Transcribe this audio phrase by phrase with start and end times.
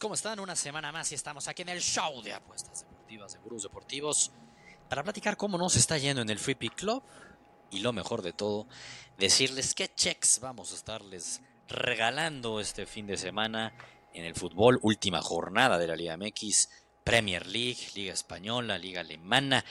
[0.00, 0.40] ¿Cómo están?
[0.40, 4.32] Una semana más y estamos aquí en el show de apuestas deportivas de Gurús Deportivos
[4.88, 7.00] para platicar cómo nos está yendo en el Free Pick Club
[7.70, 8.66] y lo mejor de todo,
[9.18, 13.72] decirles qué checks vamos a estarles regalando este fin de semana
[14.12, 16.68] en el fútbol, última jornada de la Liga MX,
[17.04, 19.64] Premier League, Liga Española, Liga Alemana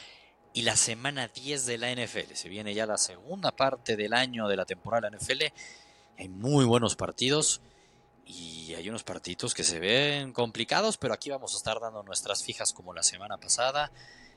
[0.54, 2.34] y la semana 10 de la NFL.
[2.36, 5.54] Se viene ya la segunda parte del año de la temporada de la NFL.
[6.18, 7.62] Hay muy buenos partidos
[8.26, 12.44] y hay unos partidos que se ven complicados, pero aquí vamos a estar dando nuestras
[12.44, 13.92] fijas como la semana pasada.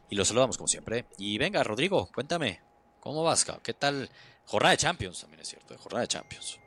[0.08, 1.06] Y los saludamos como siempre.
[1.16, 2.60] Y venga, Rodrigo, cuéntame,
[3.00, 3.46] ¿cómo vas?
[3.62, 4.10] ¿Qué tal?
[4.44, 6.60] Jornada de Champions, también es cierto, jornada de Champions.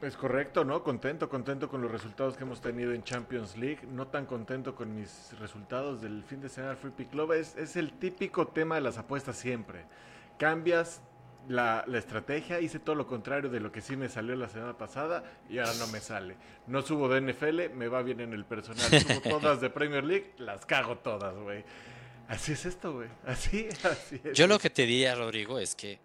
[0.00, 0.82] Pues correcto, ¿no?
[0.84, 3.86] Contento, contento con los resultados que hemos tenido en Champions League.
[3.86, 7.32] No tan contento con mis resultados del fin de semana Free Pick Club.
[7.32, 9.86] Es, es el típico tema de las apuestas siempre.
[10.36, 11.00] Cambias
[11.48, 14.76] la, la, estrategia, hice todo lo contrario de lo que sí me salió la semana
[14.76, 16.36] pasada y ahora no me sale.
[16.66, 18.86] No subo de NFL, me va bien en el personal.
[19.00, 21.64] Subo todas de Premier League, las cago todas, güey.
[22.28, 23.08] Así es esto, güey.
[23.26, 24.36] Así, así es.
[24.36, 25.98] Yo lo que te diría, Rodrigo, es que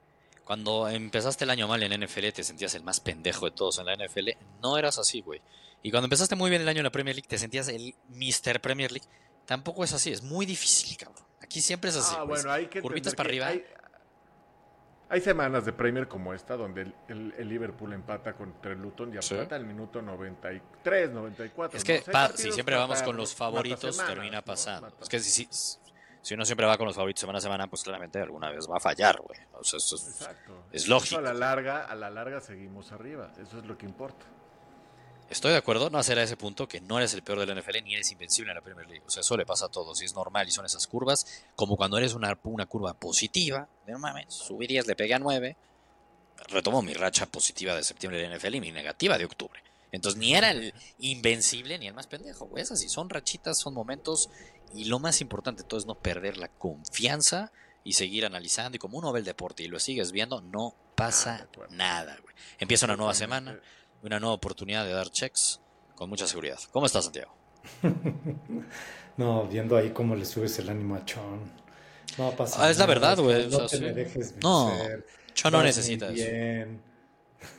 [0.43, 3.85] cuando empezaste el año mal en NFL te sentías el más pendejo de todos en
[3.85, 4.29] la NFL.
[4.61, 5.41] No eras así, güey.
[5.81, 8.59] Y cuando empezaste muy bien el año en la Premier League te sentías el Mr.
[8.59, 9.07] Premier League.
[9.45, 11.23] Tampoco es así, es muy difícil, cabrón.
[11.41, 12.15] Aquí siempre es así.
[12.17, 13.47] Ah, bueno, hay que Curvitas para arriba.
[13.47, 13.63] Hay,
[15.09, 19.13] hay semanas de Premier como esta donde el, el, el Liverpool empata contra el Luton
[19.13, 21.77] y empata al minuto 93, 94.
[21.77, 22.03] Es que
[22.35, 24.91] si siempre vamos con los favoritos, termina pasando.
[25.01, 25.79] Es que si, si,
[26.21, 28.77] si uno siempre va con los favoritos semana a semana, pues claramente alguna vez va
[28.77, 29.39] a fallar, güey.
[29.53, 30.29] O sea, es, es
[30.71, 31.17] Eso lógico.
[31.17, 33.31] A la larga, a la larga seguimos arriba.
[33.41, 34.25] Eso es lo que importa.
[35.29, 37.59] Estoy de acuerdo, no hacer a ese punto que no eres el peor de la
[37.59, 39.03] NFL ni eres invencible en la Premier League.
[39.05, 41.43] O sea, eso le pasa a todos y es normal y son esas curvas.
[41.55, 45.19] Como cuando eres una, una curva positiva, de no mames, subí 10, le pegué a
[45.19, 45.55] 9,
[46.47, 49.61] retomo mi racha positiva de septiembre de la NFL y mi negativa de octubre.
[49.91, 52.63] Entonces ni era el invencible ni el más pendejo, güey.
[52.63, 54.29] Es así, son rachitas, son momentos
[54.73, 57.51] y lo más importante de todo es no perder la confianza
[57.83, 58.75] y seguir analizando.
[58.75, 61.73] Y como uno ve el deporte y lo sigues viendo, no Ah, pasa acuerdo.
[61.75, 62.35] nada, güey.
[62.57, 63.57] Empieza una nueva semana
[64.03, 65.61] una nueva oportunidad de dar checks
[65.95, 66.59] con mucha seguridad.
[66.71, 67.33] ¿Cómo estás, Santiago?
[69.17, 71.41] No, viendo ahí cómo le subes el ánimo a Chon.
[72.17, 73.83] No pasa Ah, es la nada, verdad, güey, No o sea, te sí.
[73.83, 75.05] me dejes No, vencer.
[75.35, 75.61] Yo no
[76.07, 76.13] eso.
[76.13, 76.81] bien.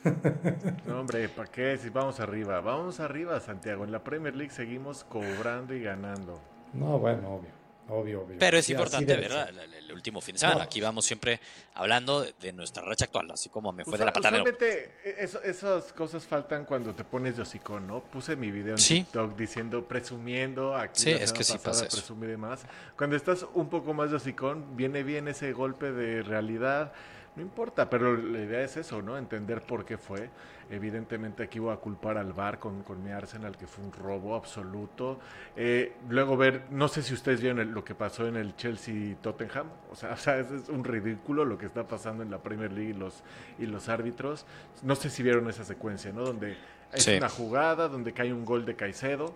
[0.87, 1.77] No, hombre, ¿para qué?
[1.77, 2.61] Si vamos arriba.
[2.61, 3.83] Vamos arriba, Santiago.
[3.83, 6.41] En la Premier League seguimos cobrando y ganando.
[6.73, 7.60] No, bueno, obvio.
[7.89, 8.37] Obvio, obvio.
[8.39, 9.31] Pero es Sí, importante, ser.
[9.49, 10.59] El, el último fin de semana.
[10.59, 10.63] No.
[10.63, 11.39] Aquí vamos siempre
[11.73, 14.37] hablando de, de nuestra racha actual, así como me fue de la patada.
[14.37, 18.01] de- Usualmente e- eso- esas cosas faltan cuando te pones de hocicón, ¿no?
[18.01, 19.03] Puse mi video en Sí.
[19.03, 21.97] TikTok diciendo, presumiendo, aquí Sí, es que sí pasa eso.
[21.97, 22.61] presumí de más.
[22.97, 26.93] Cuando estás un poco más de hocicón, viene bien ese golpe de realidad.
[27.35, 29.17] No importa, pero la idea es eso, ¿no?
[29.17, 30.29] Entender por qué fue.
[30.71, 34.35] Evidentemente aquí voy a culpar al VAR con, con mi Arsenal, que fue un robo
[34.35, 35.19] absoluto.
[35.55, 39.67] Eh, luego ver, no sé si ustedes vieron el- lo que pasó en el Chelsea-Tottenham.
[39.91, 42.71] O sea, o sea, es, es un ridículo lo que está pasando en la Premier
[42.71, 43.21] League y los,
[43.59, 44.45] y los árbitros.
[44.83, 46.23] No sé si vieron esa secuencia, ¿no?
[46.23, 46.55] Donde
[46.93, 47.15] es Sí.
[47.17, 49.33] una jugada, donde cae un gol de Caicedo,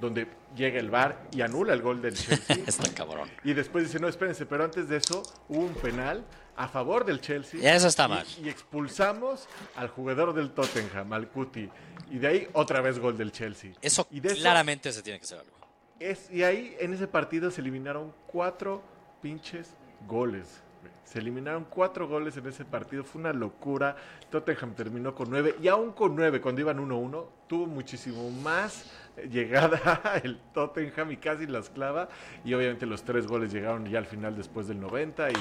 [0.00, 2.56] donde llega el VAR y anula el gol del Chelsea.
[2.66, 3.28] Está cabrón.
[3.42, 6.24] Y después dice, no, espérense, pero antes de eso hubo un penal
[6.56, 7.60] a favor del Chelsea.
[7.60, 8.26] Y eso está mal.
[8.42, 11.68] Y, expulsamos al jugador del Tottenham, al Cuti.
[12.10, 13.72] Y de ahí otra vez gol del Chelsea.
[13.80, 15.52] Eso Y de eso- claramente se tiene que hacer algo.
[16.00, 18.82] Es, y ahí en ese partido se eliminaron cuatro
[19.22, 19.74] pinches
[20.06, 20.62] goles.
[21.04, 23.04] Se eliminaron cuatro goles en ese partido.
[23.04, 23.96] Fue una locura.
[24.30, 25.54] Tottenham terminó con nueve.
[25.62, 28.90] Y aún con nueve, cuando iban 1-1, tuvo muchísimo más
[29.30, 32.08] llegada el Tottenham y casi las clava.
[32.44, 35.30] Y obviamente los tres goles llegaron ya al final después del 90.
[35.30, 35.34] Y,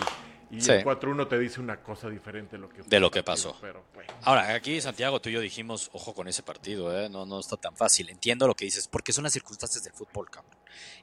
[0.57, 0.71] y Sí.
[0.71, 3.23] el 4-1 te dice una cosa diferente de lo que, fue De lo el que
[3.23, 3.61] partido, pasó.
[3.61, 4.13] Pero, bueno.
[4.23, 7.09] Ahora, aquí Santiago, tú y yo dijimos, ojo con ese partido, ¿eh?
[7.09, 8.09] no, no está tan fácil.
[8.09, 10.55] Entiendo lo que dices, porque son las circunstancias del fútbol, cabrón.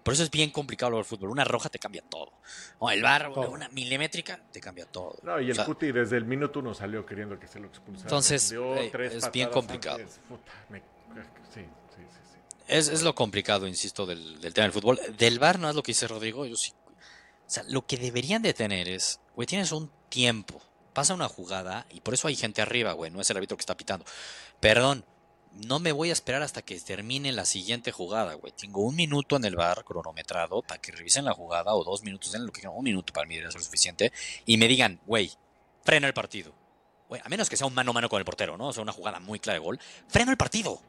[0.02, 1.30] Por eso es bien complicado el fútbol.
[1.30, 2.32] Una roja te cambia todo.
[2.78, 3.50] O el bar, Todo.
[3.50, 5.16] una milimétrica, te cambia todo.
[5.22, 7.66] No, y el O sea, Cuti desde el minuto uno salió queriendo que se lo
[7.68, 8.06] expulsara.
[8.08, 9.98] Entonces, Dio eh, tres es bien complicado.
[9.98, 10.20] antes.
[10.28, 10.84] Puta, me- sí,
[11.54, 11.60] sí,
[11.96, 12.02] sí,
[12.32, 12.38] sí.
[12.68, 14.98] Es, es lo complicado, insisto, del, del tema del fútbol.
[15.18, 16.46] Del bar no es lo que dice Rodrigo.
[16.46, 16.72] Yo sí.
[17.46, 20.60] O sea, lo que deberían de tener es, güey, tienes un tiempo,
[20.92, 23.62] pasa una jugada y por eso hay gente arriba, güey, no es el árbitro que
[23.62, 24.04] está pitando.
[24.60, 25.02] Perdón,
[25.66, 28.52] no me voy a esperar hasta que termine la siguiente jugada, güey.
[28.52, 32.34] Tengo un minuto en el bar cronometrado para que revisen la jugada o dos minutos
[32.34, 34.12] en lo que un minuto para mí debería ser suficiente
[34.44, 35.32] y me digan, güey,
[35.84, 36.52] frena el partido.
[37.08, 38.68] Güey, a menos que sea un mano a mano con el portero, ¿no?
[38.68, 39.80] O sea, una jugada muy clara de gol.
[40.06, 40.82] Freno el partido.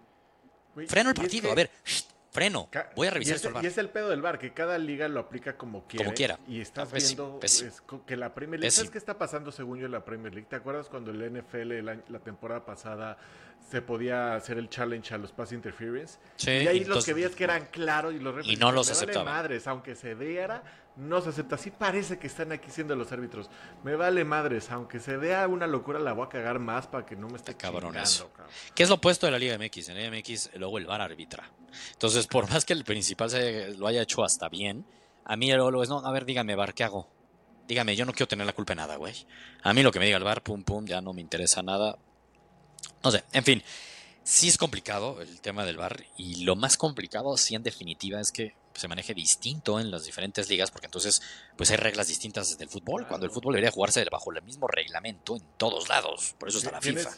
[0.75, 1.43] Güey, Freno el es partido.
[1.43, 2.69] que A ver, shh, freno.
[2.95, 3.63] Voy a y revisar es, esto al bar.
[3.63, 6.13] y es el pedo del bar, que cada liga lo aplica como quiere.
[6.13, 6.39] quiera.
[6.47, 7.69] Y estás Ah, pésimo, viendo pésimo.
[7.69, 8.71] es que la Premier League.
[8.71, 10.47] ¿Sabes qué está pasando según yo en la Premier League?
[10.49, 13.17] ¿Te acuerdas cuando el NFL la temporada pasada
[13.69, 16.19] se podía hacer el challenge a los pass interference?
[16.35, 18.87] Sí, y ahí los entonces- que veías que eran claros y los referees no los
[18.87, 19.33] "Me vale aceptaban".
[19.33, 20.63] madres, aunque se viera,
[20.97, 21.57] no se acepta.
[21.57, 23.49] Sí parece que están aquí siendo los árbitros.
[23.83, 27.15] Me vale madres, aunque se vea una locura, la voy a cagar más para que
[27.15, 28.29] no me esté eso.
[28.33, 28.49] cabrón.
[28.75, 29.87] ¿Qué es lo opuesto de la Liga MX?
[29.89, 31.49] En la Liga MX luego el VAR arbitra.
[31.93, 34.85] Entonces, por más que el principal se lo haya hecho hasta bien,
[35.23, 37.09] a mí luego es, no, a ver, dígame, VAR, ¿qué hago?
[37.67, 39.13] Dígame, yo no quiero tener la culpa de nada, güey.
[39.63, 41.97] A mí lo que me diga el VAR, pum, pum, ya no me interesa nada.
[43.03, 43.63] No sé, en fin.
[44.23, 48.31] Sí es complicado el tema del VAR y lo más complicado, sí en definitiva, es
[48.31, 51.21] que se maneje distinto en las diferentes ligas porque entonces
[51.57, 55.35] pues hay reglas distintas del fútbol, cuando el fútbol debería jugarse bajo el mismo reglamento
[55.35, 56.35] en todos lados.
[56.37, 57.09] Por eso está la FIFA.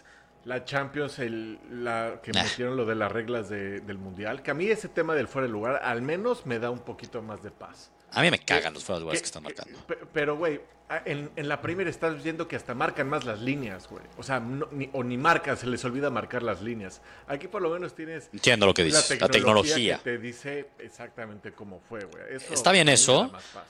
[0.46, 2.44] La Champions, el, la que Nah.
[2.44, 5.46] metieron lo de las reglas de- del Mundial, que a mí ese tema del fuera
[5.48, 7.92] de lugar al menos me da un poquito más de paz.
[8.14, 9.78] A mí me cagan los fuera de lugares Que- están marcando.
[9.88, 10.62] pe- Pero, güey,
[11.06, 14.04] en, en la Premier estás viendo que hasta marcan más las líneas, güey.
[14.18, 17.02] O sea, no- ni, o ni marcan, se les olvida marcar las líneas.
[17.28, 19.98] Aquí por lo menos tienes Entiendo lo que dices, la tecnología.
[19.98, 22.24] que te dice exactamente cómo fue, güey.
[22.52, 23.22] Está bien eso.
[23.24, 23.64] da más paz.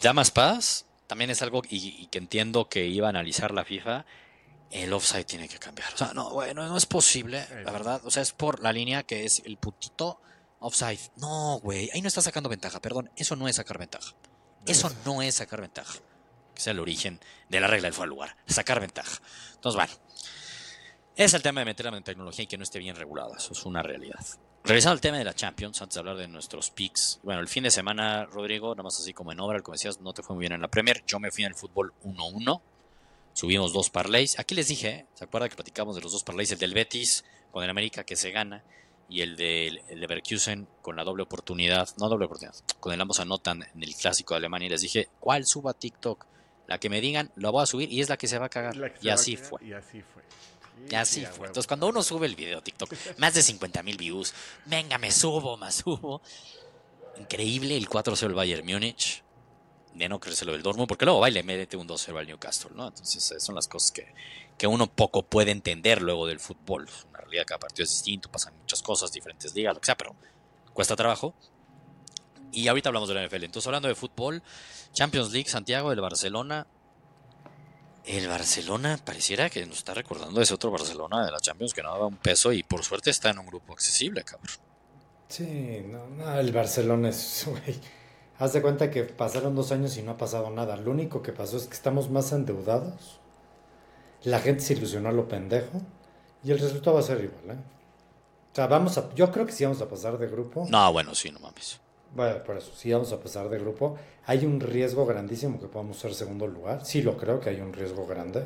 [0.00, 3.64] Da más paz, también es algo y, y que entiendo que iba a analizar la
[3.64, 4.04] FIFA.
[4.70, 5.92] El offside tiene que cambiar.
[5.92, 8.00] O sea, no, güey, no, no es posible, la verdad.
[8.04, 10.18] O sea, es por la línea que es el putito
[10.62, 11.00] offside.
[11.16, 13.10] No, güey, ahí no está sacando ventaja, perdón.
[13.16, 14.14] Eso no es sacar ventaja.
[14.66, 15.98] Eso no es sacar ventaja.
[16.54, 18.36] Que sea el origen de la regla del fuera lugar.
[18.46, 19.20] Sacar ventaja.
[19.54, 19.92] Entonces, bueno.
[21.14, 23.36] Es el tema de meter la tecnología y que no esté bien regulada.
[23.36, 24.24] Eso es una realidad.
[24.64, 27.20] Revisando el tema de la Champions, antes de hablar de nuestros picks.
[27.22, 30.14] Bueno, el fin de semana, Rodrigo, nada más así como en obra, como decías, no
[30.14, 31.04] te fue muy bien en la Premier.
[31.06, 32.62] Yo me fui en el fútbol 1-1.
[33.34, 34.38] Subimos dos parlays.
[34.38, 35.06] Aquí les dije, ¿eh?
[35.14, 36.52] ¿se acuerdan que platicamos de los dos parlays?
[36.52, 38.62] El del Betis con el América que se gana
[39.12, 43.62] y el el Leverkusen con la doble oportunidad, no doble oportunidad, con el ambos anotan
[43.62, 46.26] en el clásico de Alemania y les dije, ¿cuál suba TikTok?
[46.66, 48.48] La que me digan, la voy a subir y es la que se va a
[48.48, 48.94] cagar.
[49.02, 49.64] Y así cagar, fue.
[49.66, 50.22] Y así fue.
[50.90, 51.30] Y así fue.
[51.30, 51.46] huevo.
[51.46, 54.32] Entonces, cuando uno sube el video TikTok, más de 50 mil views,
[54.64, 56.22] venga, me subo, me subo.
[57.18, 59.22] Increíble el 4-0 del Bayern Múnich.
[59.94, 62.70] De no creérselo del Dortmund, porque luego va y le mete un 2-0 al Newcastle,
[62.74, 62.88] ¿no?
[62.88, 64.14] Entonces, son las cosas que,
[64.56, 66.88] que uno poco puede entender luego del fútbol.
[67.10, 70.16] Una realidad, cada partido es distinto, pasan muchas cosas, diferentes ligas, lo que sea, pero
[70.72, 71.34] cuesta trabajo.
[72.52, 73.44] Y ahorita hablamos de la NFL.
[73.44, 74.42] Entonces, hablando de fútbol,
[74.92, 76.66] Champions League, Santiago, el Barcelona.
[78.04, 81.90] El Barcelona pareciera que nos está recordando ese otro Barcelona de la Champions que no
[81.90, 84.56] daba un peso y por suerte está en un grupo accesible, cabrón.
[85.28, 87.80] Sí, no, no, el Barcelona es, güey.
[88.38, 90.76] Haz de cuenta que pasaron dos años y no ha pasado nada.
[90.76, 93.20] Lo único que pasó es que estamos más endeudados.
[94.24, 95.80] La gente se ilusionó a lo pendejo.
[96.44, 97.60] Y el resultado va a ser igual, ¿eh?
[98.52, 100.66] O sea, vamos a, yo creo que sí vamos a pasar de grupo.
[100.68, 101.80] No, bueno, sí, no mames.
[102.14, 103.96] Bueno, por eso, sí vamos a pasar de grupo.
[104.26, 106.84] Hay un riesgo grandísimo que podamos ser segundo lugar.
[106.84, 108.44] Sí lo creo que hay un riesgo grande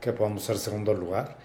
[0.00, 1.36] que podamos ser segundo lugar.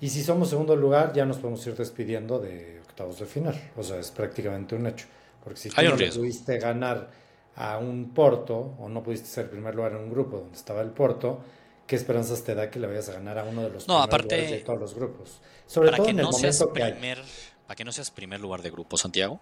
[0.00, 3.70] Y si somos segundo lugar, ya nos podemos ir despidiendo de octavos de final.
[3.76, 5.06] O sea, es prácticamente un hecho.
[5.42, 7.10] Porque si tú no pudiste ganar
[7.56, 10.90] a un Porto, o no pudiste ser primer lugar en un grupo donde estaba el
[10.90, 11.40] Porto,
[11.86, 14.36] ¿qué esperanzas te da que le vayas a ganar a uno de los No, aparte,
[14.36, 15.40] lugares de todos los grupos?
[15.66, 16.92] Sobre Para todo que en el no seas momento hay.
[16.92, 17.18] primer,
[17.66, 19.40] para que no seas primer lugar de grupo, Santiago,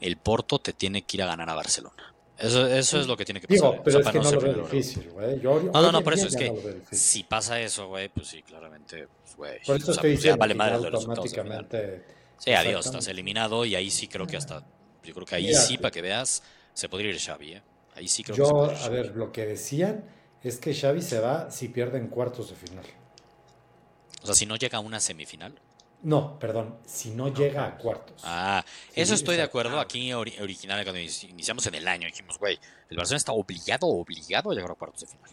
[0.00, 2.14] el Porto te tiene que ir a ganar a Barcelona.
[2.38, 3.72] Eso, eso es lo que tiene que pasar.
[3.72, 3.82] Digo.
[3.82, 4.70] O pero sea, es que no lo veo lugar.
[4.70, 5.36] difícil, güey.
[5.40, 6.56] No, no, no, por eso es que no
[6.90, 9.60] si pasa eso, güey, pues sí, claramente, güey.
[9.66, 12.04] Por o eso sea, estoy pues ya vale madre de los automáticamente.
[12.38, 14.64] Sí, adiós, estás eliminado y ahí sí creo que hasta,
[15.04, 16.42] yo creo que ahí Mira, sí, que- para que veas,
[16.74, 17.62] se podría ir Xavi, ¿eh?
[17.96, 18.96] Ahí sí creo que se Yo, podría ir a Xavi.
[18.96, 20.04] ver, lo que decían
[20.42, 22.84] es que Xavi se va si pierde en cuartos de final.
[24.22, 25.58] O sea, si no llega a una semifinal.
[26.02, 28.22] No, perdón, si no llega a cuartos.
[28.24, 28.64] Ah,
[28.94, 29.78] Sí, eso estoy de acuerdo.
[29.78, 33.86] Aquí ori- original, cuando inici- iniciamos en el año, dijimos, güey, el Barcelona está obligado,
[33.86, 35.30] obligado a llegar a cuartos de final.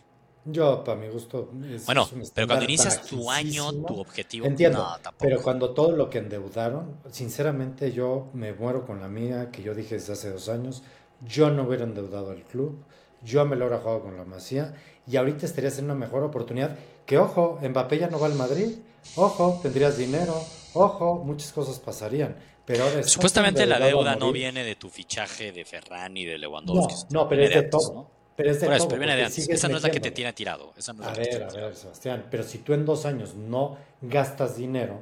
[0.50, 4.80] Yo, para mi gusto, es, Bueno, es pero cuando inicias tu año, tu objetivo, Entiendo,
[4.80, 9.62] no, pero cuando todo lo que endeudaron, sinceramente yo me muero con la mía, que
[9.62, 10.84] yo dije desde hace dos años,
[11.27, 12.77] yo no hubiera endeudado al club,
[13.24, 14.74] yo me lo hubiera jugado con la Masía,
[15.06, 18.77] y ahorita estarías en una mejor oportunidad, que ojo, Mbappé ya no va al Madrid,
[19.18, 20.34] ojo, tendrías dinero,
[20.74, 25.66] ojo, muchas cosas pasarían, pero ahora Supuestamente la deuda no viene de tu fichaje de
[25.66, 27.13] Ferran y de No, Lewandowski.
[27.13, 28.17] no, pero viene es de todo, ¿no?
[28.38, 29.50] Pero es de Por todo, viene de antes.
[29.50, 30.72] Esa no es la que te tiene tirado.
[30.77, 32.86] Esa no es A la que te ver, a ver, Sebastián, pero si tú en
[32.86, 35.01] dos años no gastas dinero,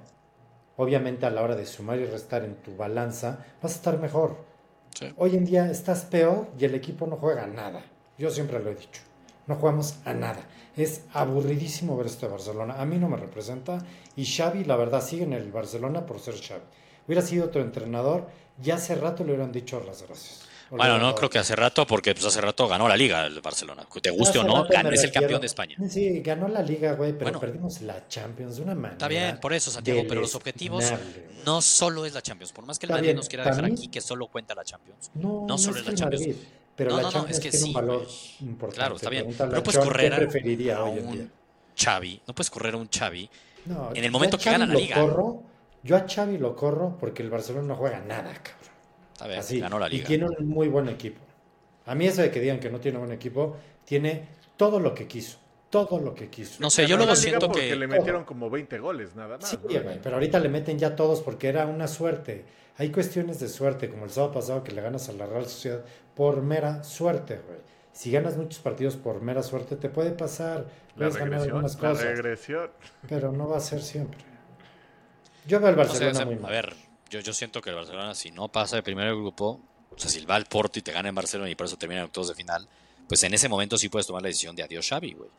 [0.77, 4.38] obviamente a la hora de sumar y restar en tu balanza, vas a estar mejor.
[4.98, 5.13] Sí.
[5.18, 7.84] Hoy en día estás peor y el equipo no juega a nada.
[8.18, 9.01] Yo siempre lo he dicho.
[9.48, 10.48] No jugamos a nada.
[10.77, 12.75] Es aburridísimo ver este Barcelona.
[12.77, 13.86] A mí no me representa.
[14.15, 16.63] Y Xavi, la verdad, sigue en el Barcelona por ser Xavi.
[17.06, 18.27] Hubiera sido otro entrenador,
[18.62, 20.45] ya hace rato le hubieran dicho las gracias.
[20.72, 23.86] Bueno, no creo que hace rato, porque pues hace rato ganó la liga el Barcelona.
[24.02, 25.78] Te guste o Hace no, ganó- es el campeón de España.
[25.90, 27.40] Sí, ganó la liga, güey, pero Bueno.
[27.40, 28.94] perdimos la Champions de una manera.
[28.94, 30.86] Está bien, por eso, Santiago, pero los objetivos
[31.46, 32.52] no solo es la Champions.
[32.52, 34.64] Por más que el Madrid bien, nos quiera dejar mí- aquí que solo cuenta la
[34.64, 35.12] Champions.
[35.14, 36.28] No, No solo es la Champions.
[36.28, 36.36] Madrid,
[36.76, 38.16] pero No, la no, no, Champions es que tiene sí, un valor güey.
[38.50, 38.76] importante.
[38.76, 39.36] Claro, está bien.
[39.40, 41.32] A puedes correr ¿Qué a, preferiría un
[41.78, 43.30] Xavi, no puedes correr a un Xavi
[43.66, 44.96] No, en el momento que gana la liga.
[45.84, 48.65] yo a Xavi lo corro porque el Barcelona no juega nada, cabrón.
[49.16, 49.60] Está bien, Así.
[49.62, 51.22] ganó la Y tiene un muy buen equipo.
[51.86, 53.56] A mí eso de que digan que no tiene buen equipo,
[53.86, 55.38] tiene todo lo que quiso.
[55.70, 56.58] Todo lo que quiso.
[56.60, 57.76] No sé, yo luego siento porque que...
[57.76, 59.50] le metieron como 20 goles, nada más.
[59.50, 59.82] Sí, ¿no?
[59.82, 62.46] güey, pero ahorita le meten ya todos porque era una suerte.
[62.78, 65.84] Hay cuestiones de suerte, como el sábado pasado que le ganas a la Real Sociedad
[66.14, 67.60] por mera suerte, güey.
[67.94, 70.66] Si ganas muchos partidos por mera suerte, te puede pasar.
[70.98, 72.70] Puedes ganar algunas la cosas, regresión.
[73.08, 74.20] pero no va a ser siempre.
[75.46, 76.52] Yo veo al No sé, Barcelona o sea, muy a mal.
[76.52, 76.74] ver,
[77.10, 79.62] yo, yo siento que el Barcelona, si no pasa de primer grupo,
[79.96, 82.02] o sea, si va al Porto y te gana en Barcelona y por eso termina
[82.02, 82.68] en octavos de final,
[83.08, 85.30] pues en ese momento sí puedes tomar la decisión de adiós Xavi, güey.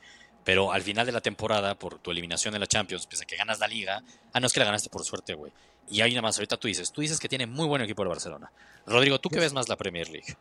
[0.45, 3.37] Pero al final de la temporada, por tu eliminación en la Champions, pese a que
[3.37, 5.53] ganas la liga, ah, no es que la ganaste por suerte, güey.
[5.89, 8.09] Y ahí nada más, ahorita tú dices, tú dices que tiene muy buen equipo el
[8.09, 8.53] Barcelona.
[8.87, 10.37] Rodrigo, ¿tú que ves más la Premier League?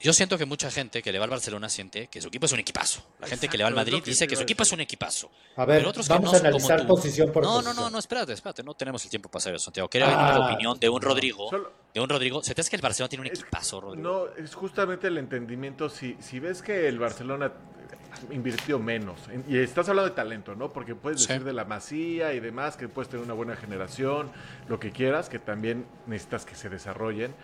[0.00, 2.52] Yo siento que mucha gente que le va al Barcelona siente que su equipo es
[2.52, 3.02] un equipazo.
[3.20, 5.30] La gente que le va al Madrid que dice que su equipo es un equipazo.
[5.56, 6.86] A ver, Pero otros que vamos no a como analizar tú.
[6.88, 7.76] posición por No, no, posición.
[7.84, 9.88] no, no, espérate, espérate, no tenemos el tiempo para hacer eso, Santiago.
[9.88, 11.08] Quería Ah, la opinión de un no.
[11.08, 11.48] Rodrigo.
[11.48, 12.42] Solo- De un Rodrigo.
[12.42, 14.02] ¿Se te hace que el Barcelona tiene un Es- equipazo, Rodrigo?
[14.06, 15.88] No, es justamente el entendimiento.
[15.88, 17.52] Si, si ves que el Barcelona
[18.30, 20.72] invirtió menos, en- y estás hablando de talento, ¿no?
[20.72, 21.28] Porque puedes Sí.
[21.28, 24.30] decir de la masía y demás, que puedes tener una buena generación,
[24.68, 27.34] lo que quieras, que también necesitas que se desarrollen.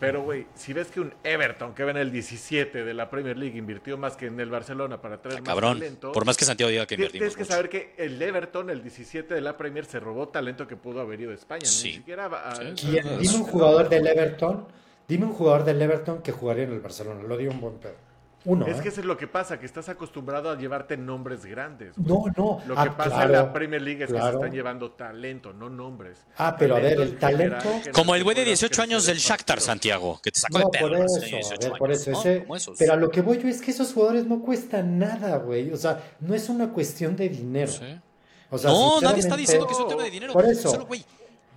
[0.00, 3.36] Pero, güey, si ves que un Everton, que va en el 17 de la Premier
[3.38, 5.78] League, invirtió más que en el Barcelona para traer más Cabrón.
[5.78, 6.12] talento.
[6.12, 7.52] Por más que Santiago diga que invertimos Tienes que mucho.
[7.52, 11.20] saber que el Everton, el 17 de la Premier, se robó talento que pudo haber
[11.20, 11.64] ido a España.
[11.64, 11.88] Sí.
[11.88, 12.28] Ni siquiera.
[12.82, 14.66] Dime un jugador del Everton,
[15.08, 17.22] dime un jugador del Everton que jugaría en el Barcelona.
[17.22, 17.94] Lo digo un buen pedo.
[18.46, 18.82] Uno, Es ¿eh?
[18.82, 21.94] que eso es lo que pasa, que estás acostumbrado a llevarte nombres grandes.
[21.96, 22.06] güey.
[22.08, 22.60] No, no.
[22.66, 25.52] Lo Ah, que pasa claro, en la Premier League es que se están llevando talento,
[25.52, 26.18] no nombres.
[26.36, 29.22] Ah, pero a ver, el talento- Como el güey de puedas 18 años del el
[29.22, 29.60] Shakhtar.
[29.60, 30.88] Santiago, que te sacó No, de perro.
[30.88, 32.18] por eso, niño de a 18 ver, por eso, ¿no?
[32.20, 32.46] ese-
[32.78, 35.72] pero a lo que voy yo es que esos jugadores no cuestan nada, güey.
[35.72, 37.72] O sea, no es una cuestión de dinero.
[37.72, 37.98] Sí.
[38.50, 40.32] O sea, no, nadie está diciendo que es un tema de dinero.
[40.32, 40.68] Por eso.
[40.70, 41.02] Solo, güey,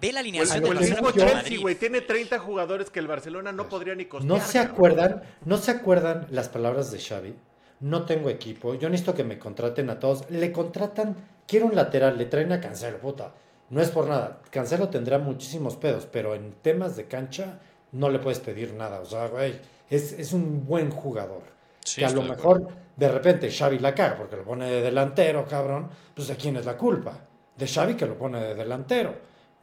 [0.01, 2.89] ve la el, alineación del el mismo Barcelona yo- contra Chelsea, güey, tiene 30 jugadores
[2.89, 4.39] que el Barcelona no podría ni costear.
[4.39, 7.36] No se acuerdan, no se acuerdan las palabras de Xavi.
[7.80, 10.30] No tengo equipo, yo necesito que me contraten a todos.
[10.32, 11.16] Le contratan,
[11.48, 13.34] quiero un lateral, le traen a Cancelo, puta.
[13.70, 14.39] No es por nada.
[14.50, 17.60] Cancelo tendrá muchísimos pedos, pero en temas de cancha
[17.92, 19.00] no le puedes pedir nada.
[19.01, 21.44] O sea, güey, es, es un buen jugador.
[21.84, 25.46] Sí, que a lo mejor de repente Xavi la caga porque lo pone de delantero,
[25.46, 25.89] cabrón.
[26.16, 27.20] Pues de quién es la culpa?
[27.56, 29.13] De Xavi que lo pone de delantero.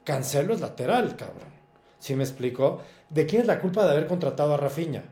[0.04, 1.52] Cancelo es lateral, cabrón.
[1.98, 2.82] ¿Sí me explico?
[3.08, 5.02] ¿De quién es la culpa de haber contratado a Rafinha?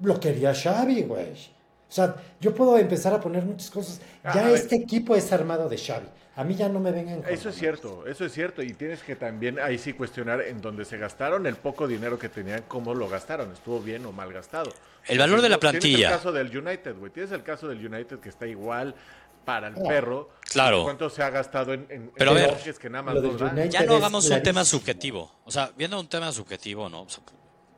[0.00, 1.32] Lo quería Xavi, güey.
[1.32, 4.00] O sea, yo puedo empezar a poner muchas cosas.
[4.24, 4.54] Ah, Ya ver.
[4.54, 6.06] este equipo es armado de Xavi.
[6.36, 8.60] A mí ya no me vengan con Eso es cierto, eso es cierto.
[8.60, 12.28] Y tienes que también ahí sí cuestionar en donde se gastaron el poco dinero que
[12.28, 13.52] tenían, cómo lo gastaron.
[13.52, 14.72] ¿Estuvo bien o mal gastado?
[15.06, 16.08] El valor de la Tienes plantilla.
[16.08, 17.12] el caso del United, güey.
[17.12, 18.96] Tienes el caso del United que está igual
[19.44, 20.30] para el perro.
[20.50, 20.84] claro.
[20.84, 23.16] ¿Cuánto se ha gastado en, en Pero a ver, que nada más?
[23.16, 25.30] United- Ya no hagamos un tema subjetivo.
[25.44, 27.02] O sea, viendo un tema subjetivo, ¿no?
[27.02, 27.22] O sea,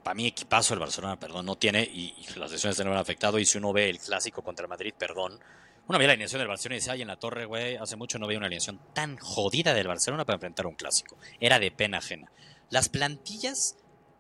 [0.02, 3.38] para mí, equipazo el Barcelona, perdón, no tiene, y, y las lesiones no han afectado.
[3.38, 5.38] Y si uno ve el clásico contra el Madrid, perdón.
[5.88, 8.18] Una ve la alineación del Barcelona y dice, ay, en la torre, güey, hace mucho
[8.18, 11.16] no veía una alineación tan jodida del Barcelona para enfrentar un clásico.
[11.38, 12.30] Era de pena ajena.
[12.70, 13.76] Las plantillas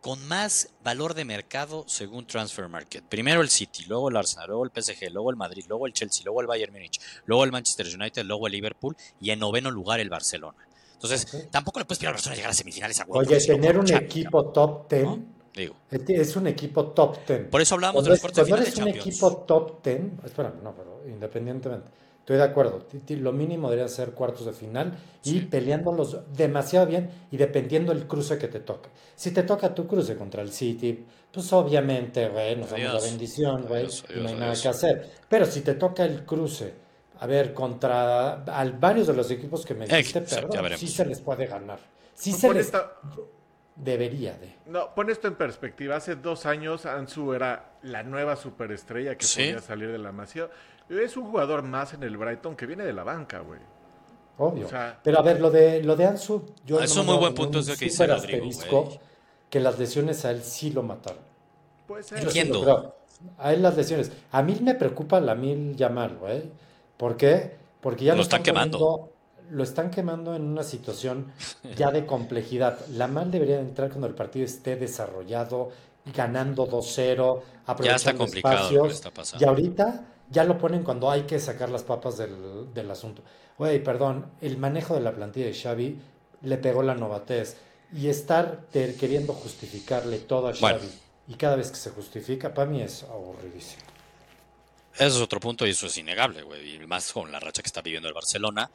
[0.06, 3.02] con más valor de mercado según Transfer Market.
[3.08, 6.22] Primero el City, luego el Arsenal, luego el PSG, luego el Madrid, luego el Chelsea,
[6.24, 9.98] luego el Bayern Múnich, luego el Manchester United, luego el Liverpool y en noveno lugar
[9.98, 10.58] el Barcelona.
[10.92, 13.84] Entonces, tampoco le puedes pedir al Barcelona llegar a semifinales a huevo, Oye, tener un
[13.84, 15.18] Champions, equipo top 10 ¿no?
[15.56, 17.48] Digo, es un equipo top 10.
[17.48, 19.08] por eso hablábamos de Cuando, los es- cuartos de cuando final de eres un Champions.
[19.08, 21.90] equipo top 10, espérame, no, pero independientemente,
[22.26, 25.40] estoy de acuerdo, lo mínimo debería ser cuartos de final y Sí.
[25.42, 28.88] peleándolos demasiado bien y dependiendo el cruce que te toque.
[29.14, 33.62] Si te toca tu cruce contra el City, pues obviamente, güey, nos damos la bendición,
[33.68, 35.10] güey, y no adiós, hay nada que hacer.
[35.28, 36.74] Pero si te toca el cruce,
[37.20, 41.20] a ver, contra al- varios de los equipos que me dijiste, perdón, sí se les
[41.20, 41.78] puede ganar.
[42.12, 42.92] Sí Pon se les esta-
[43.76, 44.54] debería de.
[44.66, 45.96] No, pon esto en perspectiva.
[45.96, 49.42] Hace dos años Ansu era la nueva superestrella que Sí.
[49.44, 50.48] podía salir de la Masía.
[50.88, 53.60] Es un jugador más en el Brighton que viene de la banca, güey.
[54.38, 54.66] Obvio.
[54.66, 57.06] O sea- Pero a ver, lo de, lo de Ansu, yo Ah, es no un
[57.08, 59.00] muy buen punto un ese que dice Rodrigo,
[59.50, 61.22] que las lesiones a él sí lo mataron.
[62.02, 62.94] Sí Entiendo.
[63.38, 64.12] A él las lesiones.
[64.32, 66.50] A mí me preocupa la mil Yamal, güey.
[66.96, 67.56] ¿Por qué?
[67.80, 69.10] Porque ya Lo lo, están quemando.
[69.50, 71.32] Lo están quemando en una situación
[71.76, 72.78] ya de complejidad.
[72.88, 75.70] La mal debería entrar cuando el partido esté desarrollado,
[76.14, 78.92] ganando 2-0, aprovechando Ya está complicado lo que espacios.
[78.94, 79.44] está pasando.
[79.44, 83.22] Y ahorita ya lo ponen cuando hay que sacar las papas del, del asunto.
[83.58, 85.98] Güey, perdón, el manejo de la plantilla de Xavi
[86.42, 87.56] le pegó la novatez.
[87.94, 90.78] Y estar queriendo justificarle todo a Xavi Bueno.
[91.28, 93.82] y cada vez que se justifica, para mí es aburridísimo.
[94.94, 96.74] Eso es otro punto y eso es innegable, güey.
[96.76, 98.70] Y más con la racha que está viviendo el Barcelona.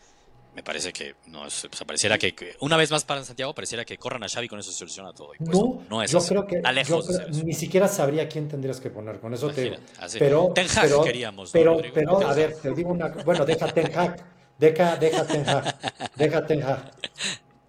[0.53, 3.53] Me parece que no es, o sea, pareciera que, que una vez más para Santiago
[3.55, 5.33] pareciera que corran a Xavi con eso se soluciona todo.
[5.33, 6.27] Y pues No, no es yo así.
[6.29, 9.79] creo que Está lejos creo- ni siquiera sabría quién tendrías que poner, con eso te
[9.97, 10.19] así.
[10.19, 11.93] Pero, Ten Hag pero, queríamos, ¿no, pero, Rodrigo?
[11.95, 14.17] pero, Ten a ver, te digo una bueno, deja Ten Hag,
[14.59, 15.77] deja, deja Ten Hag,
[16.17, 16.91] deja Ten Hag.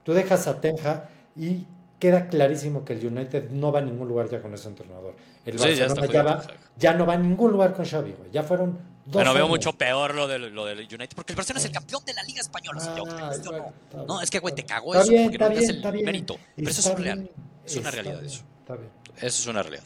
[0.03, 1.65] Tú dejas a Ten Hag y
[2.01, 5.15] queda clarísimo que el United no va a ningún lugar ya con ese entrenador.
[5.47, 6.43] El Sí, ya Barcelona va-
[6.77, 8.31] ya no va a ningún lugar con Xavi, güey.
[8.33, 11.67] Ya fueron Bueno, veo mucho peor lo del, lo del United, porque el Barcelona es
[11.67, 13.09] el campeón de la Liga Española, señor.
[13.09, 13.73] ¿te Ay, guste o bueno, no?
[13.73, 15.03] está No, bien, es que, güey, te cagó bien.
[15.03, 16.35] eso Está porque bien, no está el bien, mérito.
[16.35, 17.19] bien, Pero eso es real.
[17.19, 17.31] bien,
[17.65, 18.43] Es una realidad bien, eso.
[18.69, 18.91] Bien.
[19.17, 19.85] Eso es una realidad.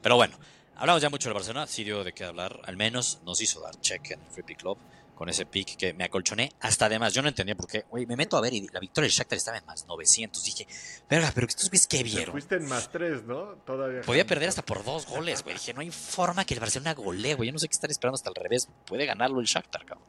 [0.00, 0.38] Pero bueno,
[0.76, 3.74] hablamos ya mucho del Barcelona, sí dio de qué hablar, al menos nos hizo dar
[3.80, 4.78] check en el Free Club
[5.22, 6.50] con ese pick que me acolchoné.
[6.58, 9.06] Hasta además, yo no entendía por qué, güey, me meto a ver y la victoria
[9.06, 10.42] del Shakhtar estaba en más 900.
[10.42, 10.66] Dije,
[11.08, 12.32] verga, pero estos ves qué Te vieron.
[12.32, 13.54] fuiste en más tres, ¿no?
[13.64, 14.00] Todavía.
[14.00, 15.54] Podía perder hasta por dos goles, güey.
[15.54, 17.46] Dije, no hay forma que el Barcelona golee, güey.
[17.50, 18.68] Yo no sé qué están esperando hasta al revés.
[18.84, 20.08] Puede ganarlo el Shakhtar, cabrón.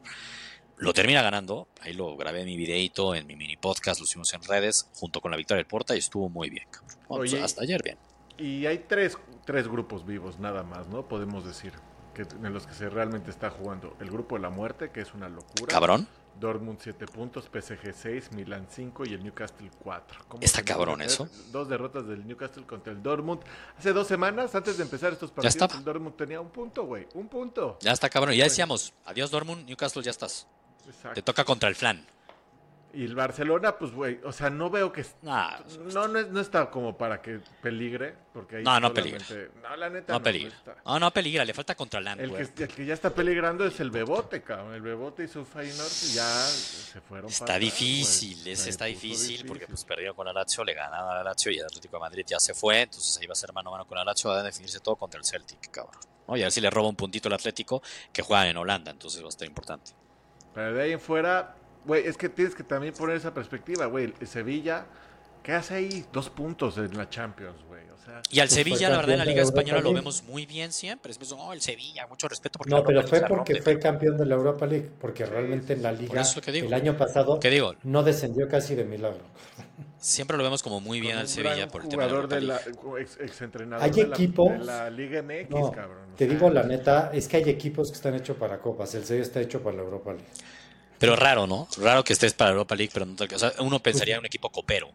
[0.78, 1.68] Lo termina ganando.
[1.80, 5.20] Ahí lo grabé en mi videito, en mi mini podcast, lo hicimos en redes, junto
[5.20, 6.98] con la victoria del Porta y estuvo muy bien, cabrón.
[7.08, 7.98] Bueno, pues, hasta ayer bien.
[8.36, 9.16] Y hay tres,
[9.46, 11.06] tres grupos vivos, nada más, ¿no?
[11.06, 11.72] Podemos decir.
[12.14, 13.96] Que, en los que se realmente está jugando.
[14.00, 15.66] El grupo de la muerte, que es una locura.
[15.68, 16.06] Cabrón.
[16.38, 20.24] Dortmund 7 puntos, PSG 6, Milan 5 y el Newcastle 4.
[20.26, 21.24] ¿Cómo Está cabrón eso.
[21.24, 23.40] hacer Dos derrotas del Newcastle contra el Dortmund.
[23.78, 25.78] Hace dos semanas, antes de empezar estos partidos, estaba.
[25.78, 27.06] el Dortmund tenía un punto, güey.
[27.14, 27.78] Un punto.
[27.80, 28.34] Ya está, cabrón.
[28.34, 30.46] Ya decíamos, adiós Dortmund, Newcastle, ya estás.
[30.86, 31.14] Exacto.
[31.14, 32.04] Te toca contra el flan.
[32.94, 35.04] Y el Barcelona, pues, güey, o sea, no veo que...
[35.22, 35.58] Nah,
[35.92, 39.90] No, no, no está como para que peligre, porque ahí No, no solamente- No, la
[39.90, 40.48] neta no no, peligra.
[40.50, 40.76] no está.
[40.84, 43.80] No, no peligra, le falta contra el El que, el que ya está peligrando es
[43.80, 44.74] el Bebote, cabrón.
[44.74, 49.66] El Bebote y su Feyenoord ya se fueron Está para difícil, ese está difícil porque
[49.66, 52.24] pues perdió con la Lazio, le ganaron a la Lazio y el Atlético de Madrid
[52.26, 54.38] ya se fue, entonces ahí va a ser mano a mano con la Lazio, va
[54.38, 56.00] a definirse todo contra el Celtic, cabrón.
[56.28, 56.36] ¿No?
[56.36, 59.20] Y a ver si le roba un puntito el Atlético que juega en Holanda, entonces
[59.20, 59.90] va a estar importante.
[60.54, 64.12] Pero de ahí en fuera, güey, es que tienes que también poner esa perspectiva, güey.
[64.20, 64.86] El Sevilla,
[65.42, 66.04] ¿qué hace ahí?
[66.12, 67.82] Dos puntos en la Champions, güey.
[67.90, 70.44] O sea, Y al Pues Sevilla, la verdad, en la Liga Española lo vemos muy
[70.44, 71.10] bien siempre.
[71.12, 73.72] Es oh, el Sevilla, mucho respeto porque No, la pero Europa fue porque rompe, fue
[73.74, 76.66] pero- campeón de la Europa League, porque realmente en la liga eso que digo.
[76.66, 77.74] el año pasado ¿Qué digo?
[77.82, 79.24] no descendió casi de milagro.
[79.98, 82.34] Siempre lo vemos como muy bien con al Sevilla por el tema de la Europa
[82.34, 82.60] de la
[83.00, 86.08] ex, exentrenador Hay de la, equipos- de la Liga MX, No, cabrón.
[86.14, 89.04] te sea, digo la neta, es que hay equipos que están hechos para copas, el
[89.06, 90.28] sello está hecho para la Europa League.
[90.98, 91.68] Pero raro, ¿no?
[91.78, 94.26] Raro que estés para Europa League, pero no te- o sea, uno pensaría en un
[94.26, 94.90] equipo copero,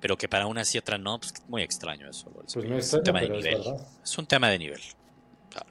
[0.00, 2.30] pero que para una sí otra no, pues muy extraño eso.
[2.30, 3.76] Pues no es extraño, un tema de es nivel.
[4.02, 4.80] Es un tema de nivel.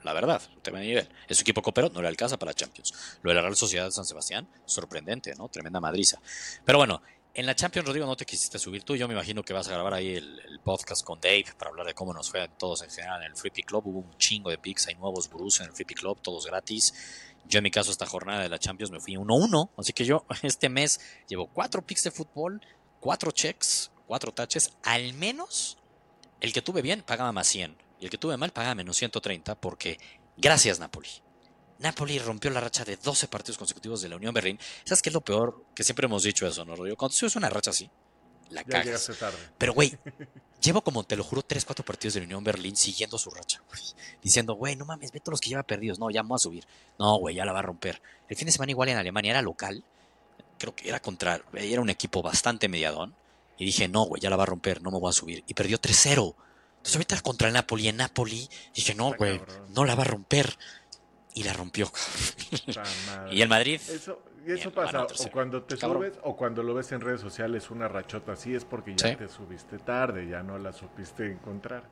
[0.04, 1.10] La verdad, es un tema de nivel.
[1.28, 2.94] Es un equipo copero, no le alcanza para Champions.
[3.22, 5.48] Lo de la Real Sociedad de San Sebastián, sorprendente, ¿no?
[5.48, 6.20] Tremenda madriza.
[6.66, 7.02] Pero bueno,
[7.34, 8.98] en la Champions, Rodrigo, no te quisiste subir tú.
[8.98, 11.86] Yo me imagino que vas a grabar ahí el, el podcast con Dave para hablar
[11.88, 13.84] de cómo nos fue a todos en general en el Free Pick Club.
[13.88, 16.94] Hubo un chingo de picks, hay nuevos gurús en el Free Pick Club, todos gratis.
[17.50, 20.26] Yo en mi caso esta jornada de la Champions me fui 1-1, así que yo
[20.44, 22.62] este mes llevo cuatro picks de fútbol,
[23.00, 25.80] cuatro checks, cuatro taches, al menos
[26.42, 29.56] el que tuve bien pagaba más 100 y el que tuve mal pagaba menos 130
[29.60, 29.98] porque
[30.38, 31.10] gracias Napoli.
[31.80, 34.60] Napoli rompió la racha de 12 partidos consecutivos de la Unión Berlín.
[34.84, 35.66] ¿Sabes qué es lo peor?
[35.74, 36.98] Que siempre hemos dicho eso, ¿no, Rodrigo?
[36.98, 37.90] Cuando subes una racha así,
[38.50, 38.86] la ya cagas.
[38.86, 39.38] llegaste tarde.
[39.58, 39.98] Pero, güey,
[40.62, 43.62] llevo como, te lo juro, 3, 4 partidos de la Unión Berlín siguiendo su racha,
[43.70, 43.82] güey.
[44.22, 46.00] Diciendo, güey, no mames, ve todos los que lleva perdidos.
[46.00, 46.66] No, ya vamos a subir.
[46.98, 48.02] No, güey, ya la va a romper.
[48.28, 49.84] El fin de semana igual en Alemania era local.
[50.58, 53.16] Creo que era contra, era un equipo bastante mediadón.
[53.58, 55.44] Y dije, no, güey, ya la va a romper, no me voy a subir.
[55.48, 56.34] Y perdió 3-0.
[56.80, 59.42] Entonces ahorita contra el Napoli en Napoli, dije, no, güey,
[59.76, 60.58] no la va a romper.
[61.34, 61.92] Y la rompió.
[63.32, 65.98] Y el Madrid, Eso, y eso Bien, pasa, o cuando te Cabrón.
[66.04, 69.16] subes o cuando lo ves en redes sociales una rachota así es porque ya Sí.
[69.16, 71.84] te subiste tarde, ya no la supiste encontrar.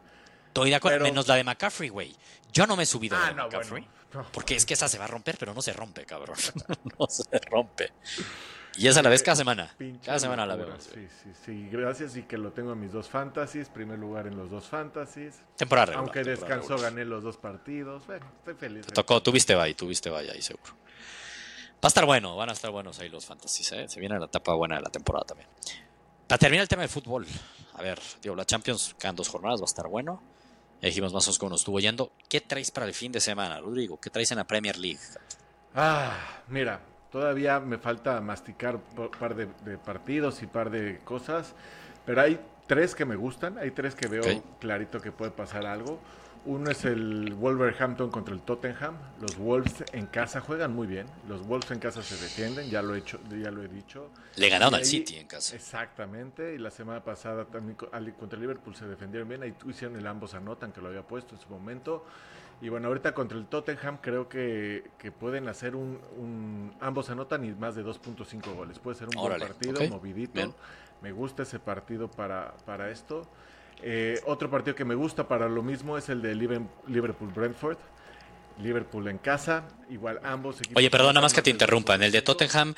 [0.47, 2.15] estoy de acuerdo, pero- menos la de McCaffrey, güey.
[2.52, 3.88] Yo no me he subido a la Ah, de no, McCaffrey.
[4.12, 4.28] bueno.
[4.32, 6.38] Porque es que esa se va a romper, pero no se rompe, cabrón.
[7.00, 7.91] no se rompe.
[8.78, 9.74] Y esa la ves cada semana.
[9.78, 10.84] Pinche Cada semana la vemos.
[10.84, 11.70] Sí, sí, sí.
[11.72, 13.70] Gracias y que lo tengo en mis dos fantasies.
[13.70, 15.36] Primer lugar en los dos fantasies.
[15.56, 16.04] Temporada regular.
[16.04, 16.92] Aunque descansó, regular.
[16.92, 18.06] gané los dos partidos.
[18.06, 18.86] Bueno, estoy feliz.
[18.86, 20.74] Te tocó, tuviste bye, tuviste bye ahí seguro.
[21.76, 23.88] Va a estar bueno, van a estar buenos ahí los fantasies, ¿eh?
[23.88, 25.50] Se viene la etapa buena de la temporada también.
[26.28, 27.26] Para terminar el tema del fútbol,
[27.74, 30.22] a ver, digo, la Champions quedan dos jornadas, va a estar bueno.
[30.82, 32.12] Ya dijimos más o menos cómo nos estuvo yendo.
[32.30, 34.00] ¿Qué traes para el fin de semana, Rodrigo?
[34.00, 35.00] ¿Qué traes en la Premier League?
[35.76, 41.54] Ah, mira, todavía me falta masticar un par de, de partidos y par de cosas,
[42.06, 44.24] pero hay tres que me gustan, hay tres que veo
[44.60, 46.00] clarito que puede pasar algo.
[46.46, 48.96] Uno es el Wolverhampton contra el Tottenham.
[49.20, 51.06] Los Wolves en casa juegan muy bien.
[51.28, 54.12] Los Wolves en casa se defienden, ya lo he hecho, ya lo he dicho.
[54.38, 55.56] Le ganaron al City en casa.
[55.56, 60.36] Exactamente, y la semana pasada también contra Liverpool se defendieron bien, ahí hicieron el ambos
[60.36, 62.06] anotan, que lo había puesto en su momento.
[62.62, 67.46] Y bueno, ahorita contra el Tottenham creo que, que pueden hacer un, un- ambos anotan
[67.46, 68.80] y más de 2.5 goles.
[68.80, 70.32] Puede ser un Órale, buen partido, movidito.
[70.34, 70.54] bien.
[71.02, 73.30] Me gusta ese partido para, para esto.
[73.84, 77.78] Eh, otro partido que me gusta para lo mismo es el de Liver- Liverpool-Brentford.
[78.60, 80.78] Liverpool en casa, igual ambos equipos.
[80.78, 81.93] Oye, perdona más que te interrumpa.
[81.93, 82.26] En el de 2.5.
[82.26, 82.74] Tottenham,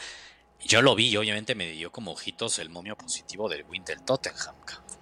[0.60, 4.02] yo lo vi y obviamente me dio como ojitos el momio positivo del win del
[4.04, 4.56] Tottenham.
[4.66, 4.99] cabrón.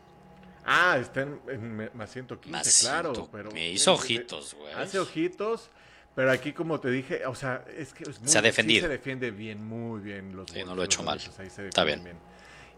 [0.69, 3.13] Ah, está en, en más 115, Más claro.
[3.15, 4.73] ciento- pero me hizo ojitos, güey.
[4.73, 5.69] Hace ojitos,
[6.13, 8.82] pero aquí como te dije, o sea, es que es muy- Se ha defendido.
[8.82, 11.17] sí se defiende bien, muy bien los Sí, no lo he hecho mal.
[11.19, 12.17] Está defienden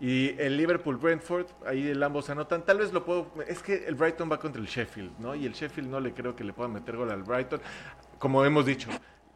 [0.01, 2.63] Y el Liverpool Brentford, ahí el ambos anotan.
[2.63, 3.33] Tal vez lo puedo.
[3.47, 5.35] Es que el Brighton va contra el Sheffield, ¿no?
[5.35, 7.59] Y el Sheffield no le creo que le pueda meter gol al Brighton.
[8.17, 8.89] Como hemos dicho,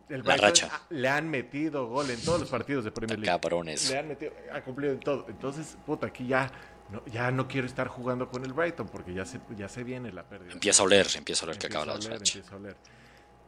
[0.08, 0.40] el La Brighton
[0.70, 0.82] racha.
[0.90, 3.42] le han metido gol en todos los partidos de Premier League.
[3.42, 3.90] Cabrones.
[3.90, 5.26] Le han metido, ha cumplido en todo.
[5.28, 6.50] Entonces, puta, aquí ya
[6.94, 10.12] no, ya no quiero estar jugando con el Brighton porque ya se, ya se viene
[10.14, 10.54] la pérdida.
[10.54, 12.38] Empieza a oler, empieza a oler que acaba la a oler, racha.
[12.38, 12.76] empieza a oler.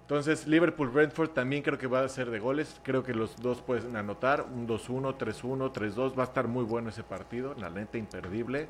[0.02, 2.80] Entonces, Liverpool-Brentford también creo que va a ser de goles.
[2.84, 4.44] Creo que los dos pueden anotar.
[4.44, 6.16] Un 2-1, 3-1, 3-2.
[6.18, 7.56] Va a estar muy bueno ese partido.
[7.56, 8.68] La neta, imperdible.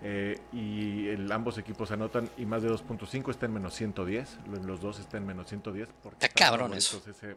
[0.00, 4.38] Eh, y el- ambos equipos anotan y más de 2.5 está en menos 110.
[4.50, 5.90] Lo- Los dos están en menos 110.
[6.02, 7.02] Porque Está cabrón eso.
[7.06, 7.36] ese- ese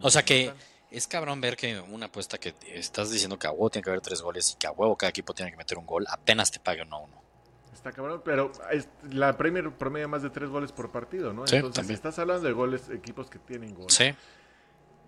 [0.00, 0.52] O sea que.
[0.92, 4.00] Es cabrón ver que una apuesta que estás diciendo que a huevo tiene que haber
[4.02, 6.60] tres goles y que a huevo cada equipo tiene que meter un gol, apenas te
[6.60, 7.22] pague uno a uno.
[7.72, 11.46] Está cabrón, pero es- la Premier promedia más de 3 goles por partido, ¿no?
[11.46, 11.94] Sí, Entonces, también.
[11.96, 13.92] estás hablando de goles, equipos que tienen goles.
[13.94, 14.14] Sí.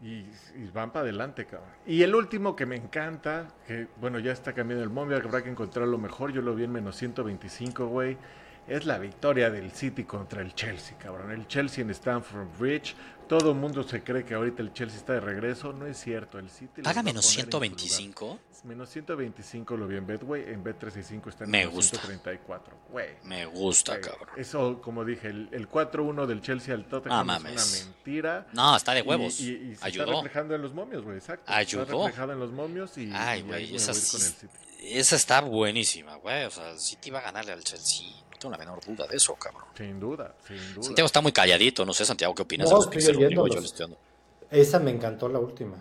[0.03, 1.71] Y, y van para adelante, cabrón.
[1.87, 5.51] Y el último que me encanta, que bueno, ya está cambiando el momio, habrá que
[5.51, 6.33] encontrarlo mejor.
[6.33, 8.19] Yo lo vi en menos 125, güey.
[8.67, 11.31] Es la victoria del City contra el Chelsea, cabrón.
[11.31, 12.97] El Chelsea en Stamford Bridge.
[13.29, 15.73] Todo el mundo se cree que ahorita el Chelsea está de regreso.
[15.73, 16.39] No es cierto.
[16.39, 16.83] El City.
[16.83, 17.79] Paga menos poner en su lugar.
[17.79, 18.39] 125.
[18.65, 20.43] Menos 125 lo vi en Betway.
[20.49, 21.99] En Bet365 está en Me menos gusta.
[21.99, 22.77] 134.
[22.91, 23.09] Güey.
[23.25, 24.29] Me gusta, Güey, cabrón.
[24.37, 28.47] Eso, como dije, el, el 4-1 del Chelsea al Tottenham Ah, es una mentira.
[28.53, 29.41] No, está de Y- huevos.
[29.41, 30.13] Y, y se está Ayudó.
[30.23, 31.53] reflejando en los momios, güey, exacto.
[31.53, 31.83] Ayudó.
[31.85, 34.47] Está reflejado en los momios y, Ay, y güey, esa sí-
[34.83, 36.45] el está buenísima, güey.
[36.45, 38.07] O sea, City va a ganarle al Chelsea.
[38.45, 39.63] Tengo la menor duda de eso, cabrón.
[39.75, 40.83] Sin duda, sin duda.
[40.85, 41.87] Santiago está muy calladito.
[41.87, 43.31] No sé, Santiago, ¿qué opinas No, de los estoy del Rodrigo?
[43.31, 43.63] Yo oyéndolos.
[43.63, 43.99] le estoy dando.
[44.51, 45.77] Esa me encantó la última.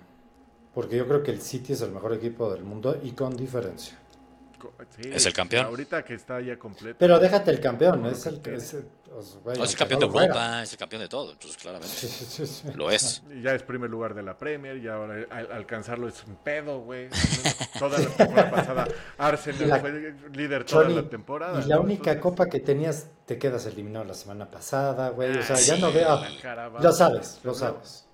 [0.73, 3.99] Porque yo creo que el City es el mejor equipo del mundo y con diferencia.
[4.95, 5.65] Sí, Es el campeón.
[5.65, 6.95] Ahorita que está ya completo.
[6.97, 8.87] Pero déjate el campeón, es el que es, el-
[9.45, 10.05] No, es el campeón de.
[10.07, 11.31] Europa, es el campeón de todo.
[11.33, 11.95] Entonces, claramente.
[11.95, 12.67] Sí, sí, sí, sí.
[12.73, 13.21] Lo es.
[13.31, 16.79] Y ya es primer lugar de la Premier y ahora al- alcanzarlo es un pedo,
[16.81, 17.09] güey.
[17.79, 21.61] Toda la temporada pasada Arsenal La- fue líder toda Johnny, la temporada.
[21.61, 21.81] y la ¿no?
[21.83, 25.37] única Entonces, copa que tenías, te quedas eliminado la semana pasada, güey.
[25.37, 25.81] O sea, ya sí.
[25.81, 26.07] no veo.
[26.07, 28.07] va- Lo sabes, lo sabes.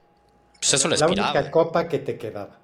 [0.59, 2.59] Pues eso le La única copa que te quedaba.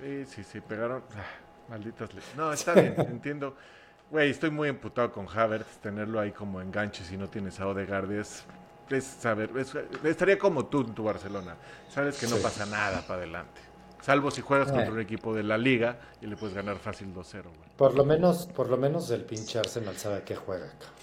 [0.00, 1.02] Sí, sí, sí, pegaron.
[1.16, 1.24] ah,
[1.68, 3.56] malditas le- No, está bien, entiendo.
[4.10, 5.78] Güey, estoy muy emputado con Havertz.
[5.78, 8.42] Tenerlo ahí como enganche si no tienes a Odegaard es,
[8.90, 9.50] es saber.
[9.56, 11.56] es- estaría como tú en tu Barcelona.
[11.88, 12.42] Sabes que no Sí.
[12.42, 13.60] pasa nada para adelante.
[14.00, 14.92] Salvo si juegas contra Eh.
[14.92, 17.68] un equipo de la liga y le puedes ganar fácil 2-0, güey.
[17.76, 20.99] Por lo menos, por lo menos el pinche Arsenal sabe a qué juega, cabrón.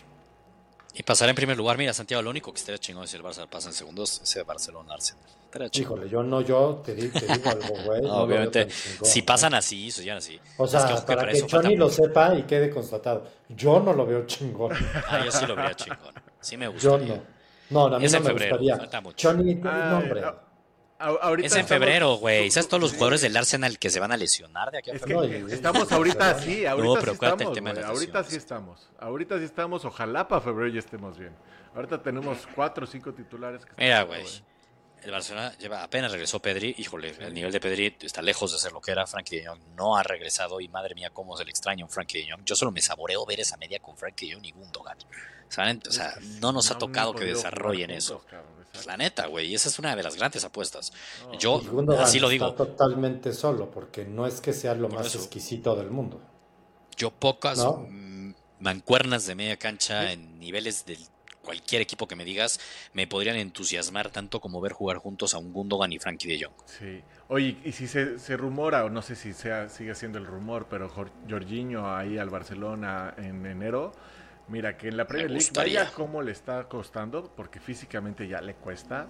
[0.99, 3.23] Y pasar en primer lugar, mira, Santiago, lo único que estaría chingón es si el
[3.23, 5.23] Barça pasa en segundos, ese Barcelona-Arsenal.
[5.45, 5.97] Estaría chingón.
[5.99, 8.01] Híjole, yo no, yo te, di- te digo algo, güey.
[8.01, 9.23] No, no obviamente, si ¿eh?
[9.23, 10.39] pasan así, sucederán así.
[10.57, 13.25] O Es sea, que, ojo, que para para que Johnny lo sepa y quede constatado.
[13.49, 14.71] Yo no lo veo chingón.
[15.07, 16.13] Ah, yo sí lo vería chingón.
[16.41, 17.15] Sí me Yo gustaría.
[17.15, 17.37] no.
[17.89, 18.77] No, a mí Es no en me febrero, gustaría.
[18.77, 19.29] falta mucho.
[19.29, 20.23] Johnny, Ay, no, hombre.
[20.23, 20.46] a- a-
[20.99, 22.49] ahorita Es en estamos- febrero, güey.
[22.51, 25.01] ¿Sabes todos los jugadores del Arsenal que se van a lesionar de aquí a Es
[25.01, 25.47] febrero?
[25.47, 29.43] No, estamos ahorita así, ahorita pero sí el tema de ahorita sí estamos, ahorita sí
[29.45, 31.35] estamos, ojalá para febrero ya estemos bien.
[31.75, 34.23] Ahorita tenemos cuatro o cinco titulares que Mira, güey.
[35.03, 36.73] El Barcelona lleva, apenas regresó Pedri.
[36.79, 39.05] Híjole, el nivel de Pedri está lejos de ser lo que era.
[39.05, 40.59] Frankie de Jong no ha regresado.
[40.59, 42.43] Y madre mía, cómo se le extraña un Frankie de Jong.
[42.43, 44.97] Yo solo me saboreo ver esa media con Frankie de Jong y Gundogan.
[45.49, 45.81] ¿Saben?
[45.87, 48.25] O sea, no nos ha tocado que desarrollen eso.
[48.25, 49.47] cabrón, la neta, güey.
[49.47, 50.91] Y esa es una de las grandes apuestas.
[51.19, 54.89] No, Yo, Gundogan así lo está digo, totalmente solo, porque no es que sea lo
[54.89, 55.17] Por más eso.
[55.17, 56.21] exquisito del mundo.
[56.97, 57.85] yo pocas ¿No?
[57.89, 60.99] mm, mancuernas de media cancha en niveles del
[61.41, 62.59] cualquier equipo que me digas
[62.93, 66.55] me podrían entusiasmar tanto como ver jugar juntos a un Gundogan y Frankie de Jong.
[66.65, 67.03] Sí.
[67.29, 70.67] Oye, y si se, se rumora, o no sé si sea, sigue siendo el rumor,
[70.69, 73.93] pero Jor- Jorginho ahí al Barcelona en enero,
[74.47, 78.55] mira que en la Premier League vaya cómo le está costando, porque físicamente ya le
[78.55, 79.07] cuesta.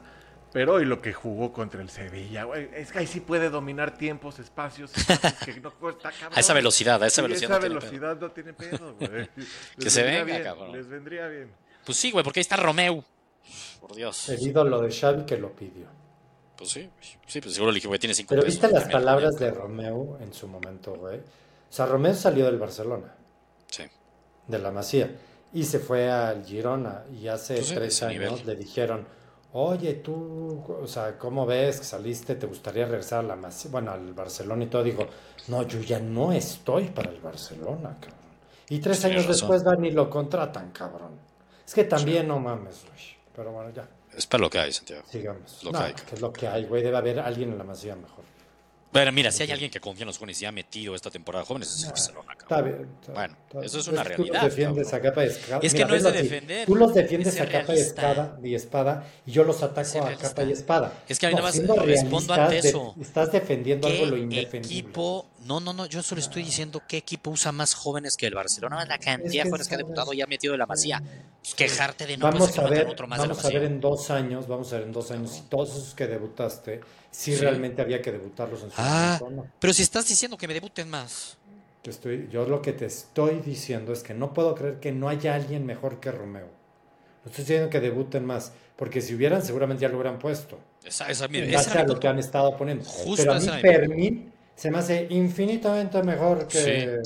[0.54, 3.98] Pero hoy lo que jugó contra el Sevilla, güey, es que ahí sí puede dominar
[3.98, 6.38] tiempos, espacios, espacios que no cuesta, cabrón.
[6.38, 7.52] A esa velocidad, a esa Sí, velocidad.
[7.52, 7.90] esa no tiene pedo.
[7.92, 9.30] velocidad no tiene pedo, güey.
[9.76, 10.72] Les se venga, bien, cabrón.
[10.72, 11.52] Les vendría bien.
[11.86, 13.04] Pues sí, güey, porque ahí está Romeo.
[13.82, 14.30] Por Dios.
[14.30, 15.86] El ídolo de Xavi que lo pidió.
[16.58, 16.90] Pues sí,
[17.28, 19.54] sí, pues seguro le dije, güey, tiene cinco Pero pesos, viste las también, palabras también.
[19.54, 21.18] de Romeo en su momento, güey.
[21.20, 21.22] O
[21.74, 23.14] sea, Romeo salió del Barcelona,
[23.68, 23.84] Sí.
[24.48, 25.12] de la Masía,
[25.54, 27.04] y se fue al Girona.
[27.12, 28.46] Y hace sí, tres años nivel.
[28.46, 29.08] le dijeron,
[29.54, 32.36] oye, tú, o sea, ¿cómo ves que saliste?
[32.36, 33.72] ¿Te gustaría regresar a la Masía?
[33.72, 34.84] Bueno, al Barcelona y todo.
[34.84, 35.08] Digo,
[35.48, 38.18] no, yo ya no estoy para el Barcelona, cabrón.
[38.70, 39.32] Y tres Tienes años razón.
[39.32, 41.20] después van y lo contratan, cabrón.
[41.66, 43.18] Es que también no mames, güey.
[43.36, 45.04] Pero bueno, ya, Es para lo que hay, Santiago.
[45.06, 45.64] sigamos.
[45.64, 45.94] Lo no, que hay.
[45.94, 46.84] que es lo que hay, güey.
[46.84, 48.26] Debe haber alguien en la Masía mejor.
[48.92, 51.44] Pero mira, si hay alguien que confía en los jóvenes y ha metido esta temporada
[51.46, 52.34] jóvenes, es el Barcelona.
[52.40, 52.88] Está bien.
[53.02, 55.08] está- Bueno, está- eso es una Tú realidad, los defiendes cabrón.
[55.08, 55.60] a capa y espada.
[55.62, 56.18] Es que Mira, no es de así.
[56.18, 60.00] defender, Tú los es defiendes a capa y espada, y espada y yo los ataco
[60.06, 60.94] a capa y espada.
[61.10, 62.96] Es que a mí nada más respondo ante de- eso.
[63.02, 64.78] estás defendiendo algo lo ¿Qué indefendible.
[64.80, 65.28] equipo?
[65.46, 68.84] No, no, no, yo solo estoy diciendo qué equipo usa más jóvenes que el Barcelona.
[68.86, 71.02] La cantidad de jóvenes que ha debutado y ha metido de la masía.
[71.56, 73.80] Quejarte de no puede Vamos a ver, otro más de la vamos a ver en
[73.80, 77.40] dos años, vamos a ver en dos años si todos esos que debutaste, si Sí.
[77.42, 79.52] realmente había que debutarlos en su Ah, momento o no.
[79.60, 81.38] pero si estás diciendo que me debuten más.
[81.82, 85.08] Te estoy, yo lo que te estoy diciendo es que no puedo creer que no
[85.08, 86.50] haya alguien mejor que Romeo.
[87.24, 90.60] No estoy diciendo que debuten más, porque si hubieran seguramente ya lo hubieran puesto.
[90.84, 92.84] Esa, esa, ese base era lo que han estado poniendo.
[92.84, 93.62] Justo Pero a mí.
[93.62, 97.00] Fermín se me hace infinitamente mejor que,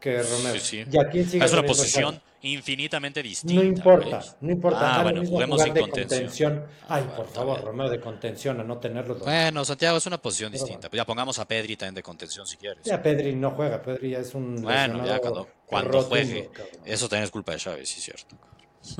[0.00, 0.54] que Romeo.
[0.54, 0.84] Sí, sí.
[0.90, 3.54] Y a quién sigue Es una posición infinitamente distinta.
[3.54, 4.30] No importa, güey.
[4.40, 4.94] no importa.
[4.98, 6.64] Ah, bueno, juguemos sin de contención.
[6.88, 7.62] Ay, bueno, por está favor.
[7.62, 9.14] Romeo de contención, a no tenerlo.
[9.16, 10.90] Bueno, Santiago es una posición Pero distinta.
[10.90, 12.84] Pues ya pongamos a Pedri también de contención si quieres.
[12.84, 16.48] Ya Pedri no juega, Pedri ya es un Bueno, ya cuando, cuando juegue.
[16.52, 16.74] cabrón.
[16.84, 18.36] Eso también es culpa de Xavi, sí es cierto.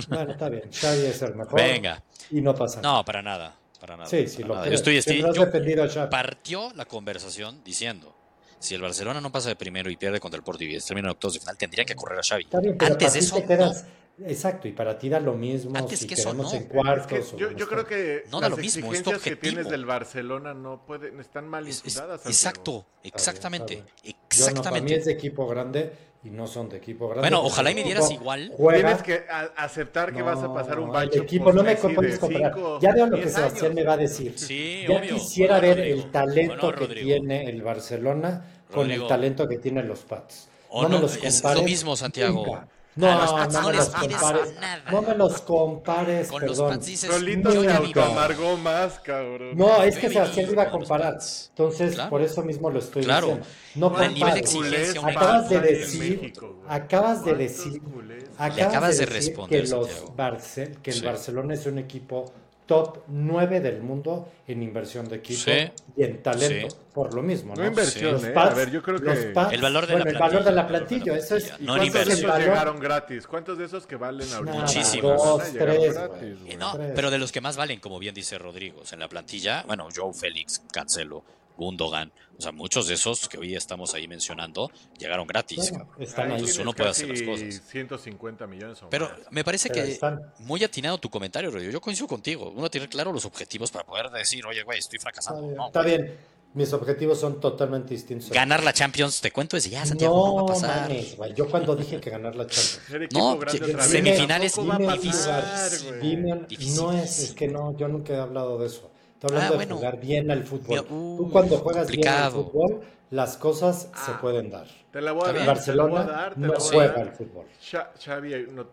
[0.09, 0.71] Bueno, está bien.
[0.71, 1.55] Xavi es el mejor.
[1.61, 2.03] Venga.
[2.31, 2.99] Y no pasa nada.
[2.99, 3.57] No, para nada.
[3.81, 4.09] Para nada.
[4.09, 4.63] Sí, sí, para lo nada.
[4.67, 4.73] creo.
[4.73, 6.11] Yo estoy, estoy- yo- defendido a Xavi.
[6.11, 8.15] partió la conversación diciendo
[8.59, 11.13] si el Barcelona no pasa de primero y pierde contra el Porto y termina en
[11.13, 12.43] octavos de final, tendría que correr a Xavi.
[12.45, 13.87] Está bien, pero Antes de eso, te quedas.
[14.27, 16.53] Exacto, y para ti da lo mismo Antes si que eso, no.
[16.53, 17.07] en Es cuartos.
[17.31, 19.71] que o yo, yo creo que No da lo mismo, es exigencias que tienes objetivo.
[19.71, 23.83] del Barcelona no pueden, están mal Es- es- exacto, exactamente.
[24.05, 24.95] está Yo no, para mí Exactamente.
[24.97, 27.23] es de equipo grande y no son de equipo grande.
[27.31, 28.53] Bueno, ojalá y me dieras igual.
[28.55, 29.25] juega- Tienes que
[29.57, 30.95] aceptar que vas a pasar un.
[30.95, 32.53] El equipo, no me puedes comparar.
[32.55, 33.75] cinco, Ya veo lo que Sebastián años.
[33.75, 34.39] me va a decir.
[34.39, 35.15] Sí, ya obvio.
[35.15, 35.97] quisiera Bueno, ver Rodrigo.
[36.05, 40.49] el talento Bueno, que tiene el Barcelona con el talento que tienen los Pats.
[40.73, 42.45] No, no, me los es compares lo mismo, Santiago.
[42.47, 42.69] nunca.
[43.09, 44.55] A No, los Pats no no me les los pides compares.
[44.61, 44.85] nada.
[44.91, 46.71] No me los compares, Con los perdón.
[46.75, 47.87] Pats dices, Solito yo se ya Nunca.
[47.87, 48.01] viví.
[48.01, 49.57] autoamargó más, cabrón.
[49.57, 51.15] No, es que Sebastián iba a con los comparar.
[51.15, 51.47] Pats.
[51.51, 52.11] Entonces, Claro.
[52.11, 53.27] por eso mismo lo estoy Claro.
[53.27, 53.47] diciendo.
[53.77, 54.81] No el nivel de compares.
[54.81, 56.67] exigencia, Acabas de decir, México, güey.
[56.77, 58.25] acabas de ¿Cuántos decir, culés?
[58.37, 60.15] acabas, acabas de de decir responder, que, los Santiago.
[60.17, 61.05] Barce- que el Sí.
[61.05, 62.33] Barcelona es un equipo
[62.71, 65.73] top 9 del mundo en inversión de equipo Sí.
[65.97, 66.77] y en talento, Sí.
[66.95, 67.63] por lo mismo, ¿no?
[67.63, 68.27] No inversión, Sí.
[68.29, 68.33] ¿eh?
[68.37, 69.35] A ver, yo creo los que...
[69.35, 70.67] Pats- El valor de la bueno, el valor de plantilla, la el valor de la
[70.69, 71.45] plantilla, eso es...
[71.47, 71.65] plantilla.
[71.65, 72.39] ¿Y No en cuántos de inversión.
[72.41, 73.27] llegaron gratis?
[73.27, 74.53] ¿Cuántos de esos que valen ahorita?
[74.57, 75.17] Muchísimos.
[75.25, 76.39] dos, tres, gratis.
[76.47, 76.93] Eh, No, Tres.
[76.95, 80.13] pero de los que más valen, como bien dice Rodrigo, en la plantilla, bueno, Joe
[80.15, 81.25] Félix, Cancelo,
[81.61, 85.71] Gundogan, o sea, muchos de esos que hoy estamos ahí mencionando llegaron gratis.
[85.71, 87.61] Bueno, están Ahí uno puede hacer las cosas.
[87.69, 89.19] 150 millones o Pero más.
[89.31, 90.21] me parece Pero que están.
[90.39, 91.71] muy atinado tu comentario, Rodrigo.
[91.71, 92.51] Yo coincido contigo.
[92.57, 95.43] Uno tiene claro los objetivos para poder decir, oye, güey, estoy Está fracasando.
[95.43, 96.17] bien, No, está bien.
[96.53, 98.31] Mis objetivos son totalmente distintos.
[98.31, 100.93] Ganar la Champions, te cuento desde ya, Santiago, no, va a No, pasar.
[101.17, 101.35] güey.
[101.35, 103.13] Yo cuando dije que ganar la Champions.
[103.13, 103.39] No,
[103.85, 106.49] semifinales Tampoco va a dime pasar, difíciles.
[106.49, 106.77] Difícil.
[106.77, 108.91] no es, es que no, yo nunca he hablado de eso.
[109.21, 109.77] Estoy hablando Ah, de bueno.
[109.77, 110.67] jugar bien al fútbol.
[110.69, 112.81] Mira, Tú uh, cuando juegas bien al fútbol,
[113.11, 114.19] las cosas se Ah.
[114.19, 114.67] pueden dar.
[114.91, 115.55] Te la voy a Está dar.
[115.57, 115.65] bien.
[115.67, 117.47] te la voy a Barcelona dar, te no la voy a juega al fútbol.
[117.61, 118.67] Xa- Xavi, no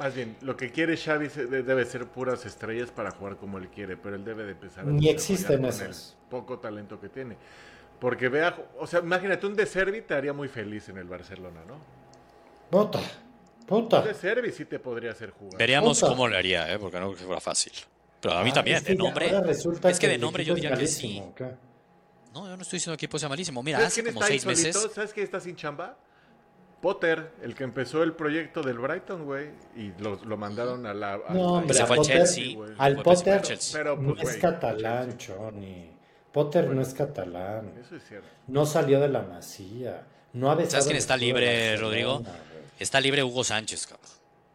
[0.00, 3.68] más bien, lo que quiere Xavi de- debe ser puras estrellas para jugar como él
[3.68, 5.94] quiere, pero él debe de empezar a Ni existen el
[6.28, 7.36] poco talento que tiene.
[8.00, 11.60] Porque vea, o sea, imagínate, un De Servi te haría muy feliz en el Barcelona,
[11.64, 11.76] ¿no?
[12.70, 14.02] Puta, Un puta.
[14.02, 15.56] De Servi sí te podría hacer jugar.
[15.58, 16.10] Veríamos Puta.
[16.10, 16.78] cómo le haría, ¿eh?
[16.80, 17.72] porque no creo que fuera fácil.
[18.22, 19.30] Pero a mí Ah, también, es que de nombre.
[19.90, 21.20] es que de nombre yo diría que sí.
[22.32, 23.62] No, yo no estoy diciendo que equipo sea malísimo.
[23.62, 24.66] Mira, ¿Sabes hace como seis solito?
[24.68, 24.90] meses.
[24.94, 25.98] ¿Sabes quién está sin chamba?
[26.80, 31.14] Potter, el que empezó el proyecto del Brighton, güey, y lo, lo mandaron a la...
[31.14, 32.56] a- No, hombre, Se a Potter- Chelsea.
[32.78, 33.78] Al Potter Chelsea.
[33.78, 35.90] Pero, no pues, es catalán, Johnny.
[36.32, 37.72] Potter no es catalán.
[37.80, 38.26] Eso es cierto.
[38.48, 40.06] No salió de la masía.
[40.32, 42.22] No ha ¿Sabes quién está libre, Rodrigo?
[42.78, 44.08] Está libre Hugo Sánchez, cabrón.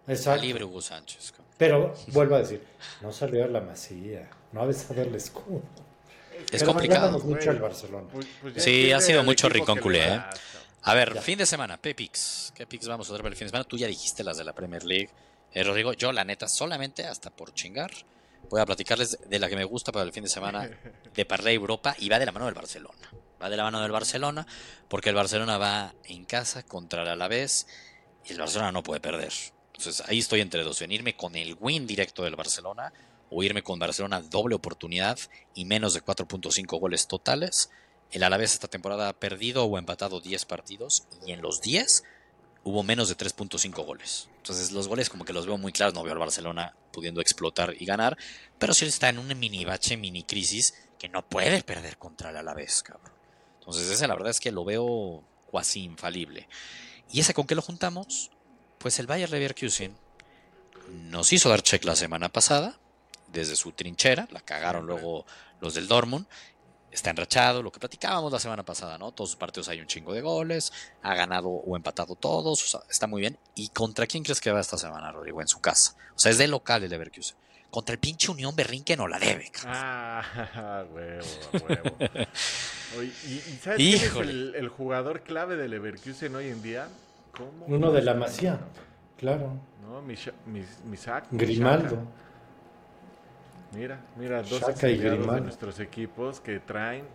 [0.08, 1.34] Está libre Hugo Sánchez.
[1.58, 2.64] Pero vuelvo a decir,
[3.02, 5.64] no salió a la masía, no ha besado el escudo.
[6.52, 7.20] Es complicado.
[7.20, 8.08] mucho al Barcelona.
[8.12, 10.22] Pues, pues sí, ha sido mucho rincón culé, ¿eh?
[10.84, 12.54] A ver, fin de semana, Pepix.
[12.56, 13.66] ¿Qué picks vamos a dar para el fin de semana?
[13.66, 15.10] Tú ya dijiste las de la Premier League.
[15.52, 17.92] Eh, Rodrigo, yo la neta, solamente hasta por chingar,
[18.50, 20.70] voy a platicarles de la que me gusta para el fin de semana
[21.14, 23.10] de Parley Europa y va de la mano del Barcelona.
[23.42, 24.48] Va de la mano del Barcelona
[24.88, 27.68] porque el Barcelona va en casa contra el Alavés
[28.26, 29.34] y el Barcelona no puede perder.
[29.78, 32.92] Entonces ahí estoy entre dos, venirme con el win directo del Barcelona
[33.30, 35.20] o irme con Barcelona doble oportunidad
[35.54, 37.70] y menos de 4.5 goles totales.
[38.12, 42.04] El Alavés esta temporada ha perdido o empatado 10 partidos y en los 10
[42.64, 44.30] hubo menos de 3.5 goles.
[44.38, 47.76] Entonces los goles como que los veo muy claros, no veo al Barcelona pudiendo explotar
[47.78, 48.18] y ganar,
[48.58, 52.38] pero sí está en una mini bache, mini crisis que no puede perder contra el
[52.38, 53.12] Alavés, cabrón.
[53.60, 56.48] Entonces ese la verdad es que lo veo cuasi infalible.
[57.12, 58.32] ¿Y ese con qué lo juntamos?
[58.78, 59.96] Pues el Bayer Leverkusen
[61.10, 62.78] nos hizo dar check la semana pasada
[63.28, 65.26] desde su trinchera, la cagaron luego
[65.60, 66.26] los del Dortmund.
[66.92, 69.12] Está enrachado, lo que platicábamos la semana pasada, ¿no?
[69.12, 70.72] Todos los partidos hay un chingo de goles,
[71.04, 73.38] ha ganado o empatado todos, está muy bien.
[73.56, 75.42] ¿Y contra quién crees que va esta semana, Rodrigo?
[75.42, 75.96] En su casa.
[76.16, 77.36] O sea, es de local el Leverkusen.
[77.70, 79.52] Contra el pinche Unión Berrín que no la debe.
[79.66, 81.98] Ah, huevo, huevo.
[83.28, 86.88] ¿y, sabes quién es el, jugador clave del Leverkusen hoy en día?
[87.68, 88.60] Uno de la Masía,
[89.18, 89.54] claro.
[89.82, 91.28] No, Misak.
[91.32, 91.98] Grimaldo.
[93.74, 97.06] Mira, mira, dos exiliados de nuestros equipos que traen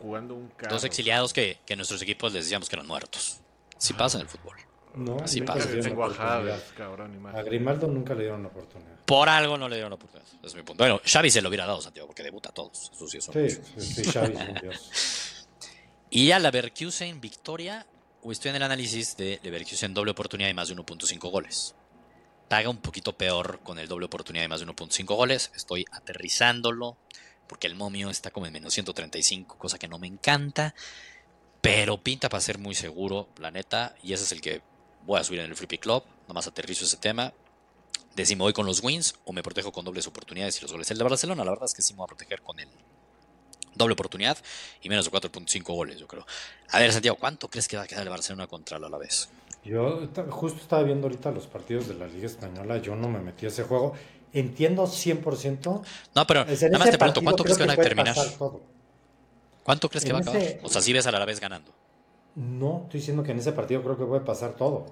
[0.00, 0.74] jugando un carro.
[0.74, 3.40] Dos exiliados que, que nuestros equipos les decíamos que eran muertos.
[3.78, 4.56] Si pasa en el fútbol.
[4.94, 5.68] No, así pasa.
[5.68, 8.96] A Grimaldo nunca le dieron la oportunidad.
[9.04, 10.28] Por algo no le dieron la oportunidad.
[10.42, 10.82] Es mi punto.
[10.82, 12.90] Bueno, Xavi se lo hubiera dado, Santiago, porque debuta a todos.
[12.94, 15.48] Eso sí, sí, sí, Xavi es un dios.
[16.08, 17.86] Y a la Leverkusen victoria
[18.32, 21.74] estoy en el análisis de Leverkusen doble oportunidad y más de 1.5 goles.
[22.48, 25.50] Paga un poquito peor con el doble oportunidad de más de 1.5 goles.
[25.54, 26.96] Estoy aterrizándolo
[27.46, 30.74] porque el momio está como en menos 135, cosa que no me encanta.
[31.60, 33.94] Pero pinta para ser muy seguro, la neta.
[34.02, 34.62] Y ese es el que
[35.04, 36.04] voy a subir en el Pick Club.
[36.28, 37.32] Nomás aterrizo ese tema.
[38.14, 40.90] Decimo voy con los wins o me protejo con dobles oportunidades y los goles.
[40.90, 42.68] El de Barcelona, la verdad es que sí me voy a proteger con el
[43.76, 44.36] doble oportunidad
[44.82, 46.26] y menos de 4.5 goles, yo creo.
[46.70, 49.28] A ver, Santiago, ¿cuánto crees que va a quedar el Barcelona contra el Alavés?
[49.64, 53.46] Yo justo estaba viendo ahorita los partidos de la Liga Española, yo no me metí
[53.46, 53.94] a ese juego.
[54.32, 55.82] Entiendo 100%.
[56.14, 58.16] No, pero nada más te pregunto, ¿cuánto crees que van a terminar?
[59.62, 60.42] ¿Cuánto crees que va a acabar?
[60.62, 61.72] O sea, si ves al Alavés ganando.
[62.36, 64.86] No, estoy diciendo que en ese partido creo que puede pasar todo,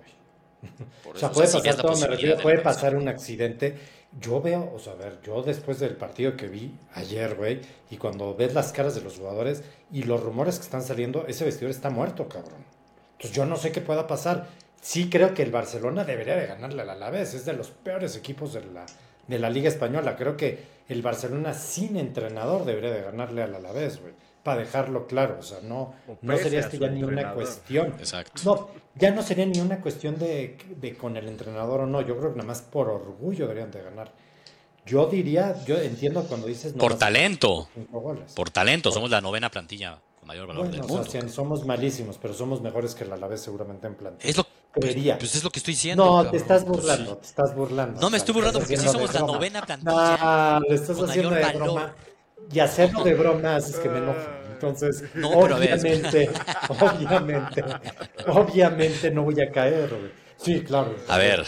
[1.05, 3.79] o sea, puede pasar todo, me refiero, puede pasar un accidente
[4.21, 7.97] yo veo, o sea, a ver, yo después del partido que vi ayer, güey, y
[7.97, 11.71] cuando ves las caras de los jugadores y los rumores que están saliendo, ese vestidor
[11.71, 12.65] está muerto, cabrón.
[13.13, 14.49] Entonces yo no sé qué pueda pasar.
[14.81, 18.53] Sí creo que el Barcelona debería de ganarle al Alavés, es de los peores equipos
[18.53, 18.87] de la,
[19.27, 20.17] de la Liga Española.
[20.17, 24.13] Creo que el Barcelona sin entrenador debería de ganarle al Alavés, güey
[24.45, 27.95] para dejarlo claro, o sea, no, no sería esto ya ni una cuestión.
[27.99, 28.43] Exacto.
[28.45, 32.17] No, ya no sería ni una cuestión de, de, con el entrenador o no, yo
[32.19, 34.13] creo que nada más por orgullo deberían de ganar.
[34.87, 36.75] Yo diría, yo entiendo cuando dices...
[36.75, 37.69] por talento.
[38.37, 41.01] Por talento, somos la novena plantilla con mayor valor del mundo.
[41.01, 44.31] O sea, somos malísimos, pero somos mejores que la Alavés seguramente en plantilla.
[44.31, 45.19] Es lo, Creería.
[45.19, 46.05] Pues es lo que estoy diciendo.
[46.05, 47.99] No, te estás burlando, te estás burlando.
[47.99, 50.59] No me estoy burlando porque sí somos la novena plantilla.
[50.61, 51.95] No, le estás haciendo de broma
[52.53, 54.21] y hacerlo de broma es que me enojo.
[54.53, 56.31] Entonces, obviamente,
[56.81, 57.65] obviamente,
[58.27, 59.91] obviamente no voy a caer,
[60.37, 60.95] Sí, claro.
[61.09, 61.45] A ver,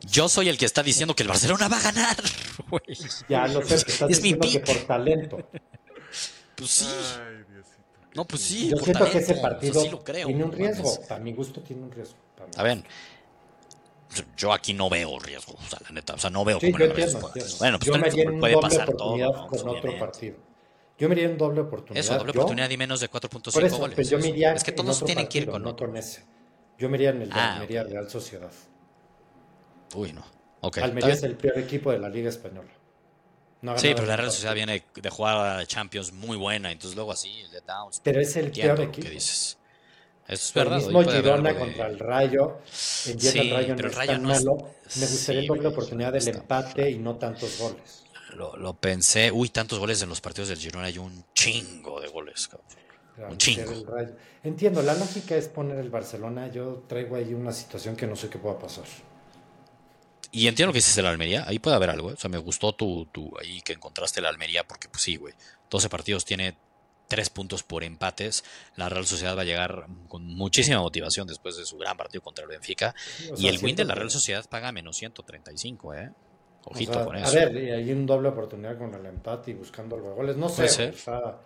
[0.00, 2.16] yo soy el que está diciendo que el Barcelona va a ganar,
[2.70, 2.82] güey.
[3.28, 5.48] Ya lo sé, estás es diciendo mi que por talento.
[6.56, 6.88] Pues sí.
[8.14, 8.70] no, pues sí.
[8.70, 10.92] Yo siento que ese partido tiene un riesgo.
[11.10, 12.16] A mi gusto tiene un riesgo.
[12.56, 12.82] A ver,
[14.36, 16.84] yo aquí no veo riesgo, o sea, la neta, o sea, no veo sí, yo
[16.84, 20.36] entiendo, Bueno, pues yo me iría en puede doble pasar oportunidad todo, con otro partido.
[20.98, 22.04] Yo me iría en doble oportunidad.
[22.04, 23.94] Eso, doble oportunidad y menos de 4.5 goles.
[23.94, 26.24] Pues yo me iría es que todos tienen que ir con no con ese.
[26.78, 28.52] Yo me iría en el de ah, Real Sociedad.
[29.94, 30.24] Uy, no.
[30.60, 32.70] Okay, Almería es el peor equipo de la Liga Española.
[33.76, 37.40] sí, pero la Real Sociedad viene de jugar a Champions muy buena, entonces luego así,
[37.40, 38.00] el Downs.
[38.02, 39.06] Pero es el peor equipo.
[39.06, 39.58] ¿Qué dices?
[40.28, 40.78] Eso es verdad.
[40.78, 42.58] El mismo Girona contra el Rayo.
[43.06, 44.56] El Rayo no es tan malo.
[44.96, 48.04] Me gustaría sí, la oportunidad del empate y no tantos goles.
[48.36, 49.30] Lo, lo, pensé.
[49.30, 50.86] Uy, tantos goles en los partidos del Girona.
[50.86, 52.48] Hay un chingo de goles.
[53.18, 53.72] un chingo.
[54.42, 56.50] Entiendo, la lógica es poner el Barcelona.
[56.50, 58.84] Yo traigo ahí una situación que no sé qué pueda pasar.
[60.30, 61.44] Y entiendo lo que dices de la Almería.
[61.46, 62.10] Ahí puede haber algo.
[62.10, 62.14] ¿eh?
[62.14, 65.34] O sea, me gustó tu, tu, ahí que encontraste la Almería porque, pues sí, güey.
[65.68, 66.56] 12 partidos tiene
[67.12, 68.42] tres puntos por empates.
[68.74, 72.44] La Real Sociedad va a llegar con muchísima motivación después de su gran partido contra
[72.44, 72.94] el Benfica.
[73.36, 76.10] Y sea, el win de la Real Sociedad paga menos 135, ¿eh?
[76.64, 77.34] o Ojito sea, con A eso.
[77.34, 80.38] ver, y hay un doble oportunidad con el empate y buscando los goles.
[80.38, 80.56] No sé.
[80.56, 80.94] Puede ser.
[80.94, 81.38] o sea,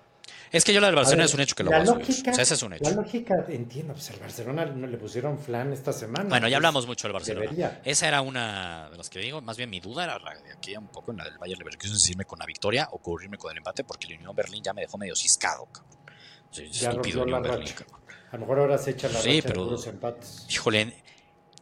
[0.51, 2.01] Es que yo la del Barcelona ver, es un hecho que lo la a subir.
[2.07, 2.91] lógica- O sea, ese es un La hecho.
[2.93, 6.29] lógica, entiendo, pues el Barcelona no le pusieron flan esta semana.
[6.29, 7.43] Bueno, ya pues, hablamos mucho del Barcelona.
[7.45, 7.81] debería.
[7.85, 9.41] Esa era una de las que digo.
[9.43, 12.13] Más bien mi duda era de aquí un poco en la del Bayern Leverkusen, si
[12.13, 14.83] irme con la victoria o cubrirme con el empate, porque el Unión Berlín ya me
[14.83, 15.97] dejó medio ciscado, cabrón.
[16.53, 18.01] Ya estúpido la Unión Berlín, cabrón.
[18.31, 20.47] A lo mejor ahora se echa la Sí, racha pero- de empates.
[20.51, 21.03] Híjole,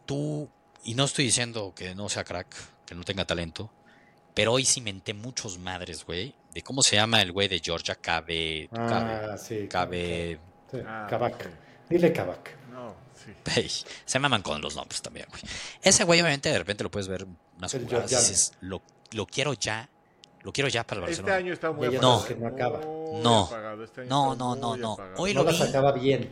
[0.05, 0.49] tú,
[0.83, 2.55] y no estoy diciendo que no sea crack,
[2.85, 3.71] que no tenga talento,
[4.35, 8.69] pero hoy cimenté muchos madres, güey, de cómo se llama el güey de Georgia, Cabe,
[8.71, 9.67] Cabe, Ah, sí.
[9.67, 10.39] Cabe,
[10.71, 11.49] Sí, Ah, Kabak.
[11.89, 12.55] Dile Kabak.
[12.71, 13.31] No, sí.
[14.05, 15.41] Se maman con los nombres también, güey.
[15.81, 17.25] Ese güey, obviamente, de repente lo puedes ver
[17.57, 18.81] unas El jugadas y dices, lo,
[19.13, 19.89] lo quiero ya,
[20.41, 21.43] lo quiero ya para el Este Barcelona.
[21.45, 22.19] año está muy apagado.
[22.19, 22.81] sabes que no acaba.
[23.23, 23.45] No.
[23.45, 24.97] apagado, este No, no, no, no.
[25.17, 25.57] Hoy No lo vi.
[25.57, 26.29] sacaba bien.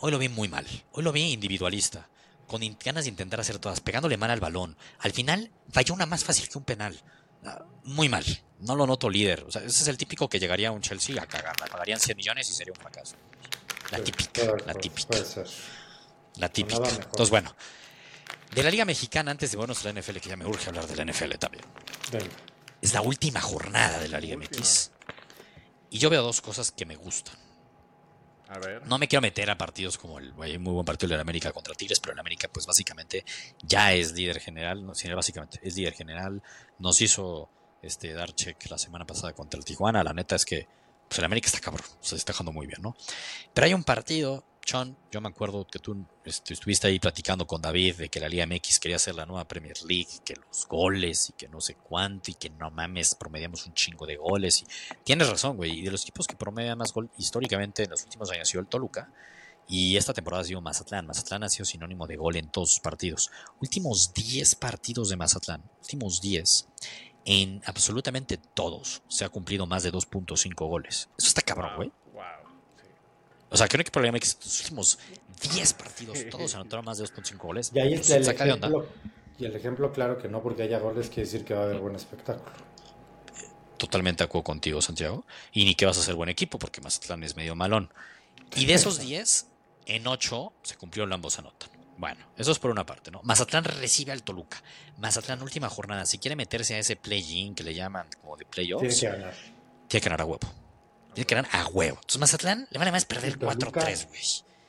[0.00, 0.66] Hoy lo vi muy mal.
[0.92, 2.08] Hoy lo vi individualista.
[2.46, 4.76] Con ganas de intentar hacer todas, pegándole mal al balón.
[5.00, 7.00] Al final falló una más fácil que un penal.
[7.44, 8.24] Ah, Muy mal.
[8.60, 9.44] No lo noto líder.
[9.44, 11.54] O sea, ese es el típico que llegaría a un Chelsea a cagar.
[11.60, 13.16] Le pagarían 100 millones y sería un fracaso.
[13.90, 15.18] La típica, la típica,
[16.36, 16.88] la típica.
[16.88, 17.54] Entonces, bueno.
[18.54, 20.96] De la Liga Mexicana, antes de a la NFL, que ya me urge hablar de
[20.96, 21.64] la NFL también.
[22.10, 22.26] Venga.
[22.80, 24.36] Es la última jornada de la Liga.
[24.36, 24.90] MX.
[25.90, 27.45] Y yo veo dos cosas que me gustan.
[28.86, 31.74] No me quiero meter a partidos como el muy buen partido de la América contra
[31.74, 33.24] Tigres, pero el América pues básicamente
[33.62, 36.42] ya es líder general, no, básicamente es líder general,
[36.78, 37.48] nos hizo
[37.82, 40.66] este dar check la semana pasada contra el Tijuana, la neta es que
[41.08, 42.96] pues el América está cabrón, se está dejando muy bien, ¿no?
[43.54, 47.62] Pero hay un partido, Sean, yo me acuerdo que tú este, estuviste ahí platicando con
[47.62, 51.30] David de que la Liga MX quería hacer la nueva Premier League, que los goles
[51.30, 54.66] y que no sé cuánto y que no mames, promediamos un chingo de goles y
[55.04, 58.28] tienes razón, güey, y de los equipos que promedian más gol históricamente en los últimos
[58.32, 59.12] años ha sido el Toluca,
[59.68, 61.06] y esta temporada ha sido Mazatlán.
[61.06, 63.30] Mazatlán ha sido sinónimo de gol en todos sus partidos.
[63.60, 65.62] Últimos 10 partidos de Mazatlán.
[65.80, 66.68] Últimos 10.
[67.24, 71.08] En absolutamente todos se ha cumplido más de 2.5 goles.
[71.18, 71.92] Eso está cabrón, güey.
[73.50, 74.98] O sea, creo que problema es que los últimos
[75.52, 77.70] 10 partidos todos anotaron más de 2.5 goles.
[77.74, 78.68] Y ahí está el saca de onda.
[78.68, 78.88] ejemplo.
[79.38, 81.78] Y el ejemplo claro que no porque haya goles quiere decir que va a haber
[81.78, 82.50] buen espectáculo.
[83.76, 85.26] Totalmente acuerdo contigo, Santiago.
[85.52, 87.92] Y ni que vas a ser buen equipo, porque Mazatlán es medio malón.
[88.54, 89.46] Y de esos 10,
[89.86, 91.70] en 8 se cumplió el ambos anotan.
[91.98, 93.20] Bueno, eso es por una parte, ¿no?
[93.22, 94.62] Mazatlán recibe al Toluca.
[94.98, 96.06] Mazatlán, última jornada.
[96.06, 99.34] Si quiere meterse a ese play-in que le llaman como de Tiene playoffs, que ganar.
[99.88, 100.65] tiene que ganar a huevo.
[101.16, 101.96] Tiene que ganar a huevo.
[101.96, 104.22] Entonces, Mazatlán le vale más perder Y Toluca- 4-3, güey.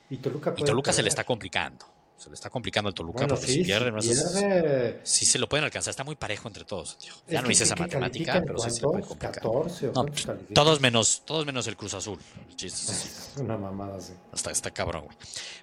[0.09, 1.85] Y Toluca, Y Toluca se le está complicando.
[2.17, 5.23] Se le está complicando al Toluca Bueno, porque sí, si pierde, si no pierde- sí
[5.25, 5.91] se lo pueden alcanzar.
[5.91, 6.97] Está muy parejo entre todos.
[6.97, 7.13] tío.
[7.27, 9.33] Ya Es no hice sí esa matemática, pero sí se le puede complicar.
[9.35, 10.05] 14 o No,
[10.53, 12.19] todos menos, todos menos el Cruz Azul.
[12.59, 14.13] Es una mamada así.
[14.33, 15.17] Está, está cabrón, güey.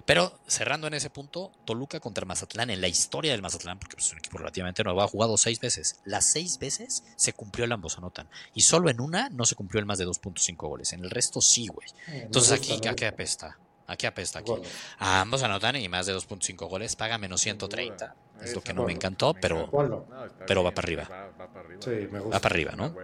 [0.05, 4.11] Pero cerrando en ese punto, Toluca contra Mazatlán, en la historia del Mazatlán, porque es
[4.13, 5.99] un equipo relativamente nuevo, ha jugado seis veces.
[6.05, 8.29] Las seis veces se cumplió el ambos anotan.
[8.53, 10.93] Y solo en una no se cumplió el más de 2.5 goles.
[10.93, 11.87] En el resto sí, güey.
[12.07, 13.15] Eh, Entonces aquí, gusta, me ¿a qué gusta.
[13.15, 13.59] apesta?
[13.87, 14.49] ¿A qué apesta aquí?
[14.49, 14.71] Goles.
[14.97, 18.15] A ambos anotan y más de 2.5 goles, paga menos 130.
[18.41, 19.69] Es lo que no me encantó, pero...
[19.71, 20.05] No,
[20.47, 21.07] pero va para arriba.
[21.09, 21.81] Va, va para arriba.
[21.83, 22.37] Sí, me gusta.
[22.37, 22.95] Va para arriba, A ¿no?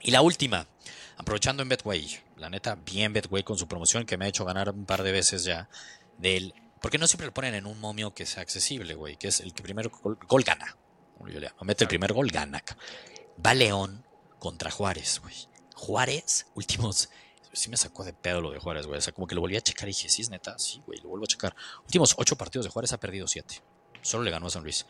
[0.00, 0.66] Y la última,
[1.16, 4.70] aprovechando en Betway, la neta, bien Betway con su promoción que me ha hecho ganar
[4.70, 5.68] un par de veces ya
[6.18, 6.54] del...
[6.80, 9.52] Porque no siempre lo ponen en un momio que sea accesible, güey, que es el
[9.52, 10.76] que primero gol, gol gana.
[11.18, 11.64] como yo le llamo.
[11.64, 12.62] Mete el primer gol, gana.
[13.44, 14.06] Va León
[14.38, 15.34] contra Juárez, güey.
[15.74, 17.10] Juárez, últimos...
[17.52, 18.98] Sí me sacó de pedo lo de Juárez, güey.
[18.98, 21.00] O sea, como que lo volví a checar y dije, sí, es neta, sí, güey,
[21.00, 21.54] lo vuelvo a checar.
[21.84, 23.62] Últimos ocho partidos de Juárez ha perdido siete.
[24.02, 24.86] Solo le ganó a San Luis.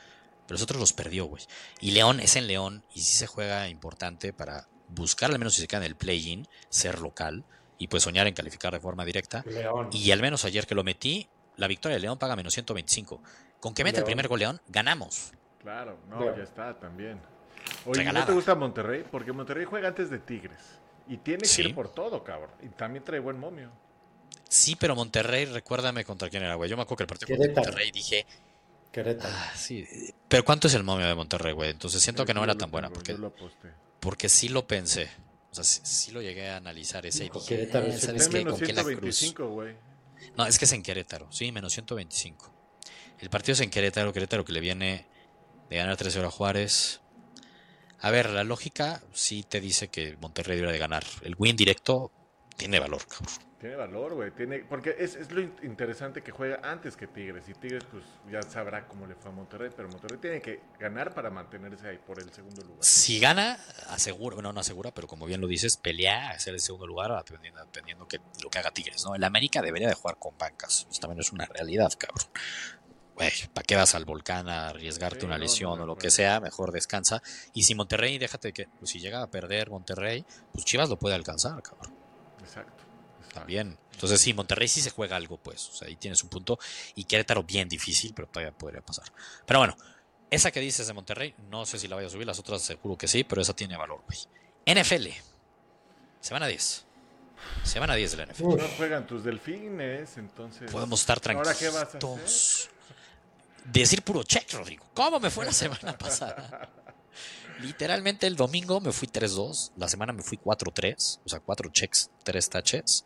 [0.47, 1.43] Pero los otros los perdió, güey.
[1.81, 5.61] Y León es en León y sí se juega importante para buscar, al menos si
[5.61, 7.45] se queda en el play-in, ser local
[7.79, 9.43] y pues soñar en calificar de forma directa.
[9.47, 9.89] León.
[9.93, 13.23] Y al menos ayer que lo metí, la victoria de León paga menos 125.
[13.61, 15.33] Con que meta el primer gol León, ganamos.
[15.63, 16.35] Claro, no, León.
[16.37, 17.21] ya está también.
[17.85, 18.25] Oye, Regalada.
[18.25, 19.05] ¿no te gusta Monterrey?
[19.11, 20.80] Porque Monterrey juega antes de Tigres.
[21.11, 22.53] Y tiene que ir por todo, cabrón.
[22.63, 23.71] Y también trae buen momio.
[24.49, 26.71] Sí, pero Monterrey, recuérdame contra quién era, güey.
[26.71, 27.63] Yo me acuerdo que el partido contra.
[27.63, 28.25] Monterrey dije,
[28.93, 29.35] Querétaro.
[29.37, 29.87] ah, sí.
[30.29, 31.71] Pero ¿cuánto es el momio de Monterrey, güey?
[31.71, 33.17] Entonces siento que no era lo tan buena porque,
[33.99, 35.11] porque sí lo pensé.
[35.51, 38.29] O sea, sí, sí lo llegué a analizar ese y Hijo, dije, Querétaro eh, ¿sabes
[38.29, 38.45] qué?
[38.45, 39.17] ¿Con qué la cruz?
[39.17, 39.75] 125, güey.
[40.37, 42.53] No, es que es en Querétaro, sí, menos 125.
[43.19, 45.07] El partido es en Querétaro, Querétaro que le viene
[45.69, 47.01] de ganar 3 horas a Juárez.
[48.03, 51.05] A ver, la lógica sí te dice que Monterrey debería de ganar.
[51.23, 52.11] El win directo
[52.57, 53.29] tiene valor, cabrón.
[53.61, 54.31] Tiene valor, güey.
[54.31, 57.47] Tiene, porque es, es lo in- interesante que juega antes que Tigres.
[57.47, 59.69] Y Tigres, pues ya sabrá cómo le fue a Monterrey.
[59.77, 62.83] Pero Monterrey tiene que ganar para mantenerse ahí por el segundo lugar.
[62.83, 66.61] Si gana, asegura, bueno, no asegura, pero como bien lo dices, pelea a ser el
[66.61, 69.15] segundo lugar dependiendo, dependiendo que lo que haga Tigres, ¿no?
[69.15, 70.87] El América debería de jugar con bancas.
[70.91, 72.29] Eso también es una realidad, cabrón.
[73.53, 76.11] ¿Para qué vas al volcán a arriesgarte Sí, una no, lesión no, o lo que
[76.11, 76.41] sea?
[76.41, 77.23] Mejor descansa.
[77.53, 81.15] Y si Monterrey, déjate que, pues si llega a perder Monterrey, pues Chivas lo puede
[81.15, 81.95] alcanzar, cabrón.
[82.41, 82.83] Exacto.
[83.19, 83.35] exacto.
[83.35, 83.79] También.
[83.93, 85.69] Entonces, sí, Monterrey sí se juega algo, pues.
[85.69, 86.59] O sea, ahí tienes un punto.
[86.95, 89.07] Y Querétaro bien difícil, pero todavía podría pasar.
[89.47, 89.77] Pero bueno,
[90.31, 92.27] esa que dices de Monterrey, no sé si la vaya a subir.
[92.27, 94.19] Las otras seguro que sí, pero esa tiene valor, güey.
[94.75, 95.09] NFL.
[96.21, 96.87] Semana 10.
[97.65, 98.45] Semana 10 de la NFL.
[98.45, 100.71] No juegan tus delfines, entonces.
[100.71, 101.59] Podemos estar ¿Ahora tranquilos.
[101.59, 102.80] qué vas a hacer?
[103.65, 104.85] Decir puro check, Rodrigo.
[104.95, 106.71] ¿Cómo me fue la semana pasada?
[107.61, 109.73] Literalmente el domingo me fui 3-2.
[109.77, 111.21] La semana me fui 4-3.
[111.25, 113.05] O sea, 4 checks, 3 taches.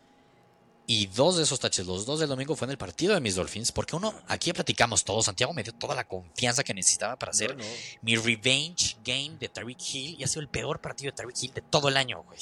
[0.87, 3.33] Y dos de esos taches, los dos del domingo, fue en el partido de mis
[3.35, 3.71] Dolphins.
[3.71, 5.21] Porque uno, aquí platicamos todo.
[5.23, 7.69] Santiago me dio toda la confianza que necesitaba para hacer No, no.
[8.03, 10.15] mi revenge game de Tariq Hill.
[10.19, 12.39] Y ha sido el peor partido de Tariq Hill de todo el año, güey.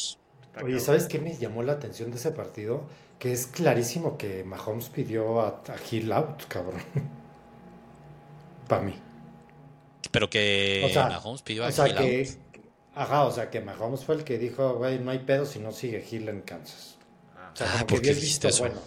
[0.62, 0.80] Oye.
[0.80, 2.86] ¿sabes qué me llamó la atención de ese partido?
[3.18, 6.84] Que es clarísimo que Mahomes pidió a, a Hill out, cabrón.
[8.76, 8.94] Para mí.
[10.12, 12.28] Pero que O sea, Mahomes pidió a O sea que.
[12.96, 15.72] Ajá, o sea que Mahomes fue el que dijo, güey, no hay pedo si no
[15.72, 16.98] sigue Hill en Kansas.
[17.36, 18.66] Ah, O sea, Ah, como ¿por que qué dio el dijiste visto eso?
[18.66, 18.82] bueno.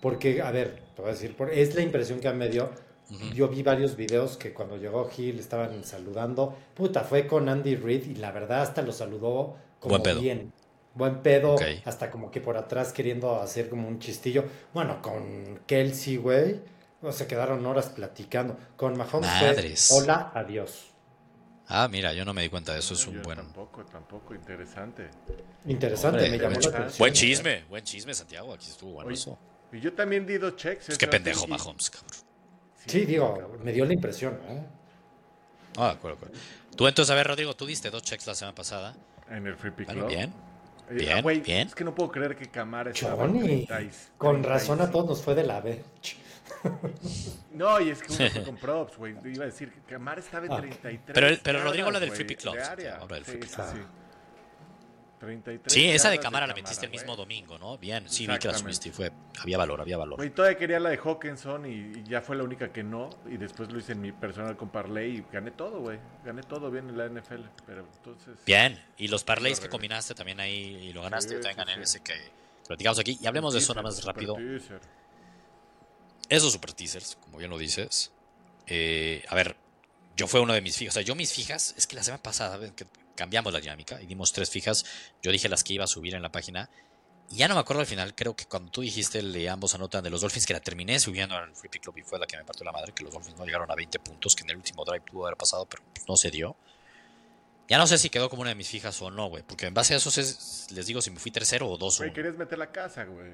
[0.00, 2.70] Porque, a ver, te voy a decir, es la impresión que me dio.
[3.34, 6.56] Yo vi varios videos que cuando llegó Hill estaban saludando.
[6.74, 10.20] Puta, fue con Andy Reid y la verdad hasta lo saludó como Buen pedo.
[10.20, 10.52] bien.
[10.94, 14.44] Buen pedo, hasta como que por atrás queriendo hacer como un chistillo.
[14.74, 16.60] Bueno, con Kelsey, güey,
[17.10, 18.56] se quedaron horas platicando.
[18.76, 19.90] Con Mahomes fue, Madres.
[19.90, 20.88] hola, adiós.
[21.66, 22.94] Ah, mira, yo no me di cuenta de eso.
[22.94, 23.38] Es yo un buen.
[23.38, 25.08] Tampoco, tampoco, interesante.
[25.66, 26.98] Interesante, Hombre, me llamó la buen- atención.
[26.98, 28.52] Buen chisme, buen chisme, Santiago.
[28.52, 29.38] Aquí estuvo bueno Oye, eso.
[29.72, 30.90] Y yo también di dos checks.
[30.90, 32.10] Es que esa- pendejo y- Mahomes, cabrón.
[32.86, 33.64] Sí, digo, cabrón.
[33.64, 34.62] me dio la impresión, ¿eh?
[35.78, 36.44] Ah, de acuerdo, de acuerdo.
[36.76, 38.94] Tú entonces, a ver, Rodrigo, tú diste dos checks la semana pasada.
[39.30, 40.32] En el Free Pick bien.
[40.90, 41.68] Eh, bien, ah, bien.
[41.68, 44.48] Es que no puedo creer que Camara Johnny, 30 y- con 35.
[44.48, 45.82] razón a todos nos fue de la B.
[47.52, 49.14] No, y es que uno fue con props, güey.
[49.24, 50.56] Iba a decir que Camara estaba en Ah.
[50.60, 51.14] 33.
[51.14, 52.64] Pero el- pero yardas, Rodrigo habla del Free Pick Club, de
[53.24, 53.66] Sí, sí, Club.
[53.72, 53.78] sí.
[55.20, 57.78] 33 Sí, esa de Cámara la Camara, metiste el mismo domingo, ¿no?
[57.78, 59.12] Bien, sí, vi que la subiste y fue.
[59.40, 60.16] Había valor, había valor.
[60.16, 63.08] Güey, todavía quería la de Hawkinson y, y ya fue la única que no.
[63.30, 66.00] Y después lo hice en mi personal con Parley y gané todo, güey.
[66.24, 67.42] Gané todo bien en la NFL.
[67.66, 68.34] Pero entonces.
[68.44, 71.28] Bien, y los parlays que combinaste también ahí y lo ganaste.
[71.28, 71.82] Sí, yo también gané sí.
[71.98, 72.14] ese que
[72.66, 73.16] platicamos aquí.
[73.22, 74.34] Y hablemos de eso nada más rápido.
[74.34, 74.80] teaser.
[76.32, 78.10] Esos super teasers, como bien lo dices.
[78.66, 79.56] eh, a ver,
[80.16, 80.94] yo fue uno de mis fijas.
[80.94, 84.06] O sea, yo mis fijas, es que la semana pasada que cambiamos la dinámica y
[84.06, 84.84] dimos tres fijas.
[85.22, 86.70] Yo dije las que iba a subir en la página.
[87.30, 89.74] Y ya no me acuerdo al final, creo que cuando tú dijiste el de ambos
[89.74, 92.26] anotan de los Dolphins, que la terminé subiendo al Free Pick Club y fue la
[92.26, 94.50] que me partió la madre, que los Dolphins no llegaron a 20 puntos, que en
[94.50, 96.56] el último drive pudo haber pasado, pero pues, no se dio.
[97.68, 99.72] Ya no sé si quedó como una de mis fijas o no, güey, porque en
[99.74, 102.58] base a eso es- les digo si me fui tercero o dos Güey, querías meter
[102.58, 103.30] la casa, güey.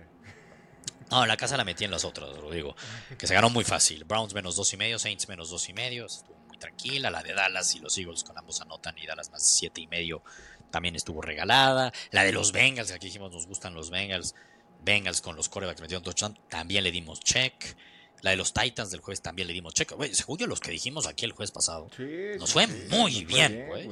[1.11, 2.77] No, la casa la metí en las otras, lo digo.
[3.17, 4.05] Que se ganó muy fácil.
[4.05, 6.07] Browns menos dos y medio, Saints menos dos y medio.
[6.07, 7.11] Estuvo muy tranquila.
[7.11, 10.23] La de Dallas y los Eagles con ambos anotan y Dallas más siete y medio
[10.71, 11.93] también estuvo regalada.
[12.11, 14.35] La de los Bengals, que aquí dijimos nos gustan los Bengals.
[14.83, 17.77] Bengals con los corebacks metieron touchdown, también le dimos check.
[18.21, 19.93] La de los Titans del jueves también le dimos check.
[19.93, 21.89] Güey, según yo los que dijimos aquí el jueves pasado.
[21.97, 22.05] Sí,
[22.39, 23.89] Nos fue sí, muy nos bien, güey.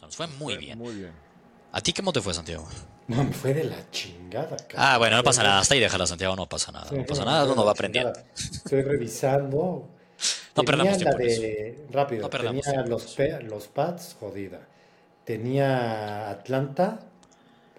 [0.00, 0.78] Nos fue muy Fue bien.
[0.78, 1.12] Muy bien.
[1.72, 2.68] ¿A ti cómo te fue, Santiago?
[3.06, 4.76] No, me fue de la chingada, cabrón.
[4.76, 5.58] Ah, bueno, no pasa nada.
[5.58, 6.36] Hasta ahí déjala, Santiago.
[6.36, 6.90] No pasa nada.
[6.90, 7.52] No pasa nada.
[7.52, 8.12] Uno va aprendiendo.
[8.34, 9.88] Estoy revisando.
[10.56, 14.60] No perdamos tiempo de, Rápido, No perdamos tenía tiempo los, los Pats, jodida.
[15.24, 17.00] Tenía Atlanta.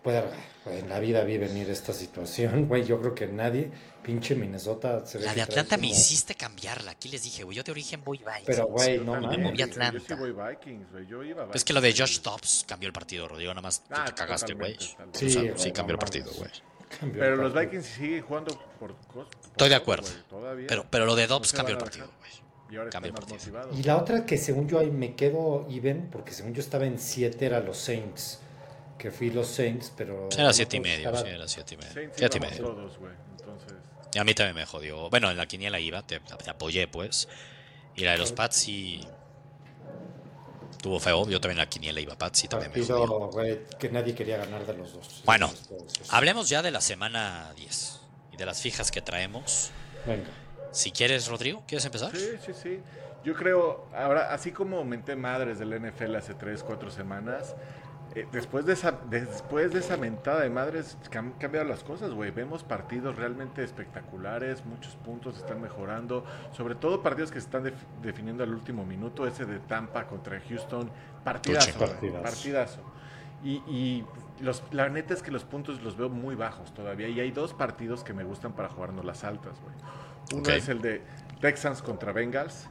[0.06, 0.24] Pues,
[0.64, 2.86] güey, en la vida vi venir esta situación, güey.
[2.86, 3.72] Yo creo que nadie,
[4.04, 6.92] pinche Minnesota, se ve La de Atlanta me como- hiciste cambiarla.
[6.92, 8.44] Aquí les dije, güey, yo de origen voy Vikings.
[8.46, 9.52] Pero, güey, no también, me mames.
[9.52, 10.00] moví a yo- Atlanta.
[10.00, 11.08] Yo sí voy Vikings, güey.
[11.08, 12.22] Yo iba a es que lo de Vikings, Josh.
[12.22, 13.52] Dobbs cambió el partido, Rodrigo.
[13.52, 14.78] Nada más Ah, te cagaste, güey.
[14.78, 15.18] totalmente.
[15.26, 16.40] O sea, Sí, Sí, cambió el no partido, mames.
[16.40, 17.12] güey.
[17.14, 17.72] Pero el los partido.
[17.72, 19.34] Vikings siguen jugando por cosas.
[19.48, 20.08] Estoy de acuerdo.
[20.30, 20.68] Todavía.
[20.68, 22.32] Pero, pero lo de No Dobbs se cambió el partido, güey.
[22.70, 23.38] Y ahora el partido.
[23.76, 27.00] Y la otra que según yo ahí me quedo even, porque según yo estaba en
[27.00, 28.40] 7 era los Saints.
[28.98, 30.30] Que fui los Saints, pero.
[30.38, 31.94] Era siete y medio, estar- sí, era siete y medio.
[31.94, 32.64] Saints Siete y medio.
[32.66, 33.14] todos, güey.
[33.38, 33.74] Entonces.
[34.14, 35.10] Y a mí también me jodió.
[35.10, 37.28] Bueno, en la quiniela iba, te, te apoyé, pues.
[37.96, 39.06] Y la de los Pats sí.
[40.82, 41.28] Tuvo feo.
[41.28, 43.00] Yo también en la quiniela iba Pats y también me jodió.
[43.00, 45.22] Partido, güey, que nadie quería ganar de los dos.
[45.26, 48.00] Bueno, Entonces, Hablemos ya de la semana 10
[48.34, 49.72] y de las fijas que traemos.
[50.06, 50.30] Venga.
[50.72, 52.16] Si quieres, Rodrigo, ¿quieres empezar?
[52.16, 52.80] Sí, sí, sí.
[53.24, 57.56] Yo creo, ahora, así como menté madres del NFL hace 3, 4 semanas,
[58.14, 62.32] eh, después, de esa, después de esa mentada de madres, han cambiado las cosas, güey.
[62.32, 68.44] Vemos partidos realmente espectaculares, muchos puntos están mejorando, sobre todo partidos que se están definiendo
[68.44, 70.90] al último minuto, ese de Tampa contra Houston,
[71.24, 71.80] partidazo,
[72.22, 72.82] partidazo.
[73.44, 74.06] Y, y
[74.40, 77.54] los, la neta es que los puntos los veo muy bajos todavía, y hay dos
[77.54, 79.76] partidos que me gustan para jugarnos las altas, güey.
[80.42, 81.02] Uno es el de
[81.42, 82.68] Texans contra Bengals,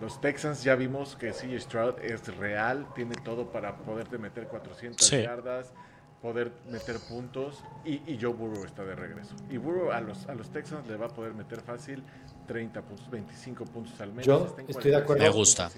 [0.00, 5.10] los Texans ya vimos que sí, Stroud es real, tiene todo para poderte meter 400
[5.10, 5.72] yardas,
[6.20, 9.34] poder meter puntos y, y, Joe Burrow está de regreso.
[9.48, 12.02] Y Burrow a los, a los Texans le va a poder meter fácil
[12.46, 14.26] 30 puntos, 25 puntos al menos.
[14.26, 15.22] Yo estoy de acuerdo.
[15.22, 15.70] Me gusta.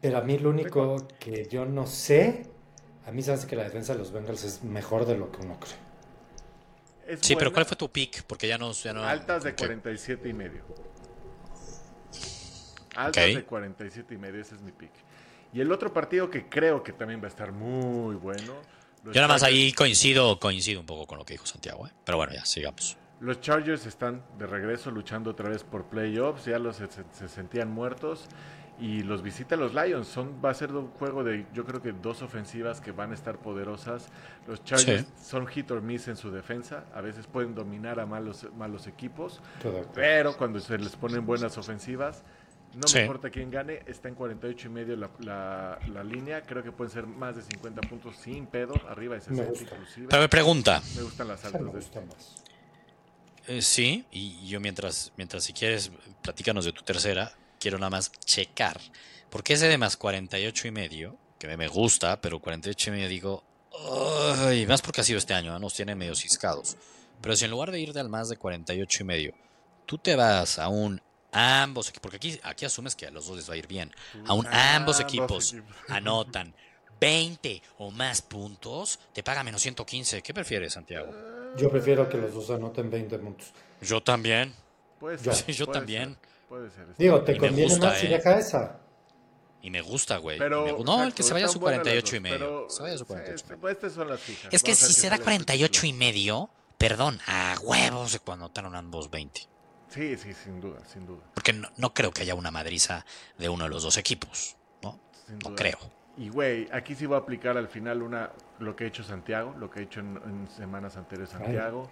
[0.00, 2.50] Pero a mí lo único que yo no sé,
[3.06, 5.40] a mí se hace que la defensa de los Bengals es mejor de lo que
[5.40, 7.18] uno cree.
[7.22, 8.22] sí, pero ¿cuál fue tu pick?
[8.24, 8.72] Porque ya no...
[8.72, 10.62] Ya no Altas de 47 y medio.
[12.96, 14.92] Altas de 47 y medio, ese es mi pick.
[15.52, 18.54] Y el otro partido que creo que también va a estar muy bueno.
[19.04, 21.90] Yo nada más ahí coincido, coincido un poco con lo que dijo Santiago, ¿eh?
[22.04, 22.96] pero bueno, ya sigamos.
[23.20, 26.88] Los Chargers están de regreso luchando otra vez por playoffs, ya los se,
[27.28, 28.26] sentían muertos
[28.80, 30.08] y los visita los Lions.
[30.08, 33.14] Son, va a ser un juego de, yo creo que dos ofensivas que van a
[33.14, 34.08] estar poderosas.
[34.48, 38.48] Los Chargers son hit or miss en su defensa, a veces pueden dominar a malos,
[38.56, 39.40] malos equipos,
[39.94, 42.24] pero cuando se les ponen buenas ofensivas,
[42.76, 46.42] no me importa quién gane, está en 48 y medio la, la, línea.
[46.42, 50.06] Creo que pueden ser más de 50 puntos sin pedo, arriba de 60 inclusive.
[50.08, 50.82] Pero me pregunta.
[50.96, 51.80] Me gustan las altas de
[53.46, 55.90] eh, sí, y yo mientras, mientras si quieres,
[56.22, 58.80] platícanos de tu tercera, quiero nada más checar.
[59.28, 63.44] Porque ese de más 48 y medio, que me gusta, pero 48 y medio digo,
[64.46, 66.76] ay, más porque ha sido este año, nos tiene medio ciscados.
[67.20, 69.34] Pero si en lugar de ir al más de 48 y medio,
[69.86, 71.02] tú te vas a un
[71.34, 73.92] ambos porque aquí, aquí asumes que a los dos les va a ir bien.
[74.26, 75.54] Aún ambos, equipos,
[75.88, 76.54] anotan
[77.00, 80.22] 20 o más puntos, te paga menos 115.
[80.22, 81.12] ¿Qué prefieres, Santiago?
[81.56, 83.52] Yo prefiero que los dos anoten 20 puntos.
[83.80, 84.54] Yo también.
[84.98, 86.16] Puede ser, yo también.
[86.48, 86.96] Puede ser.
[86.96, 88.10] Digo, te conviene más si ¿eh?
[88.10, 88.80] deja esa.
[89.62, 90.38] Y me gusta, güey.
[90.38, 92.66] no, el que se vaya a su 48 y medio.
[92.68, 94.52] Se vaya a su 48 Estas son las fijas.
[94.52, 99.53] Es que si se da 48 y medio, perdón, a huevos cuando anotaron ambos 20.
[99.94, 101.22] Sí, sí, sin duda, sin duda.
[101.34, 103.06] Porque no, creo que haya una madriza
[103.38, 104.98] de uno de los dos equipos, ¿no?
[105.44, 105.78] no creo.
[106.16, 109.54] Y güey, aquí sí va a aplicar al final una lo que ha hecho Santiago,
[109.58, 111.88] lo que ha hecho en, semanas anteriores Santiago.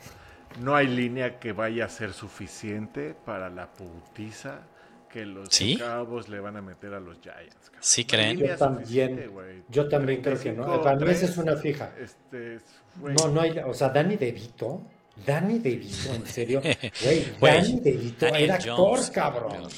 [0.60, 4.62] No hay línea que vaya a ser suficiente para la putiza
[5.08, 5.48] que los
[5.78, 7.70] cabos le van a meter a los Giants.
[7.80, 8.38] Sí creen.
[8.38, 9.30] Yo también,
[9.68, 10.82] yo también creo que no.
[10.82, 11.92] Para mí esa es una fija.
[12.00, 12.58] Este,
[13.00, 14.82] no, no hay, o sea, Dani DeVito
[15.26, 16.60] Danny DeVito, en serio.
[17.02, 19.68] Güey, Danny DeVito era actor, cabrón.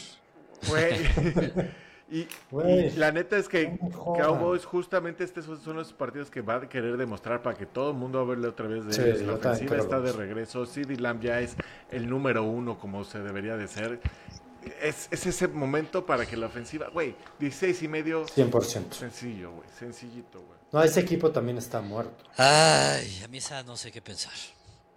[2.11, 6.68] Y, y, la neta es que Cowboys, justamente estos son los partidos que va a
[6.68, 9.78] querer demostrar para que todo el mundo va a verle otra vez de La ofensiva
[9.78, 10.66] está de regreso.
[10.66, 11.57] CD Lamb ya es
[11.91, 14.01] el número uno como se debería de ser.
[14.82, 18.26] Es, es ese momento para que la ofensiva, güey, 16 y medio.
[18.26, 18.93] 100%.
[18.93, 20.59] Sencillo, güey, sencillito, güey.
[20.72, 22.24] No, ese equipo también está muerto.
[22.37, 24.32] Ay, a mí esa no sé qué pensar.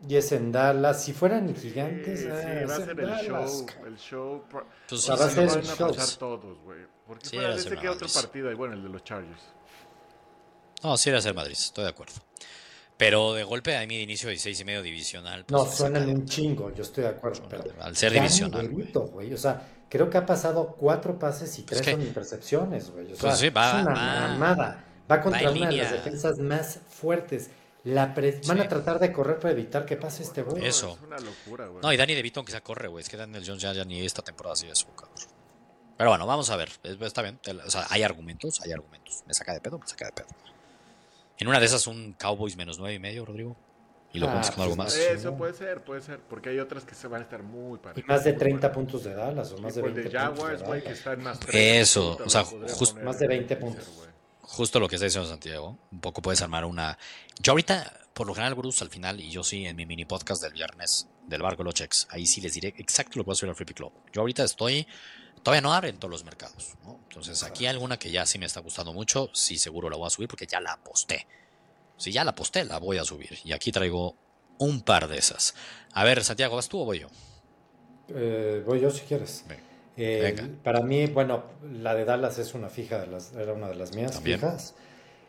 [0.07, 1.03] Y es en Dallas.
[1.03, 3.65] Si fueran gigantes, sí, ah, va a ser el show.
[3.85, 4.43] El show.
[4.49, 5.95] Pues sí, va a ser el show.
[6.19, 6.79] todos, güey.
[7.07, 9.41] Porque sí, fuera de ese que otro partido hay, bueno, el de los Chargers.
[10.83, 12.13] No, sí era ser Madrid, estoy de acuerdo.
[12.97, 15.45] Pero de golpe a mí de inicio de seis y medio divisional.
[15.45, 17.43] Pues, no, suenan un chingo, yo estoy de acuerdo.
[17.49, 18.69] Pero al ser divisional.
[18.69, 19.33] güey.
[19.33, 23.13] O sea, creo que ha pasado cuatro pases y tres son intercepciones, güey.
[23.13, 24.83] O sea, pues sí, va, es una mamada.
[25.09, 27.49] Va contra una de las defensas más fuertes
[27.87, 28.13] la
[28.47, 30.65] Van a tratar de correr para evitar que pase este güey.
[30.65, 30.97] Eso.
[30.97, 31.81] Es una locura, güey.
[31.81, 33.01] No, y Danny DeVito aunque sea corre, güey.
[33.01, 35.15] Es que Daniel Jones ya, ya ni esta temporada sigue su cabrón.
[35.97, 36.69] Pero bueno, vamos a ver.
[36.83, 37.39] Está bien.
[37.65, 39.23] O sea, hay argumentos, hay argumentos.
[39.25, 40.27] Me saca de pedo, me saca de pedo.
[41.39, 43.55] En una de esas un Cowboys menos nueve y medio, Rodrigo.
[44.13, 44.95] Y lo ah, pones con algo pues, más.
[44.95, 46.19] Eso puede ser, puede ser.
[46.19, 48.05] Porque hay otras que se van a estar muy parecidas.
[48.05, 50.91] Y más de 30 puntos de Dallas o más de 20 de Jaguars, güey, que
[50.91, 51.39] están más.
[51.53, 52.99] Eso, o sea, justo.
[53.01, 54.07] Más de 20 puntos.
[54.47, 55.77] Justo lo que está diciendo Santiago.
[55.91, 56.97] Un poco puedes armar una.
[57.39, 60.41] Yo ahorita por lo general, Bruce, al final, y yo sí en mi mini podcast
[60.41, 63.49] del viernes del Barco Lochex, ahí sí les diré exacto lo que voy a subir
[63.51, 63.93] al Free Club.
[64.11, 64.87] Yo ahorita estoy,
[65.43, 66.99] todavía no abre en todos los mercados, ¿no?
[67.03, 70.07] Entonces aquí hay alguna que ya sí me está gustando mucho, sí seguro la voy
[70.07, 71.27] a subir porque ya la aposté.
[71.97, 73.37] Si ya la aposté, la voy a subir.
[73.43, 74.15] Y aquí traigo
[74.57, 75.53] un par de esas.
[75.93, 77.09] A ver, Santiago, ¿vas tú o voy yo?
[78.09, 79.45] Eh, voy yo si quieres.
[79.97, 81.43] Eh, para mí, bueno,
[81.81, 84.75] la de Dallas es una fija, de las, era una de las mías fijas.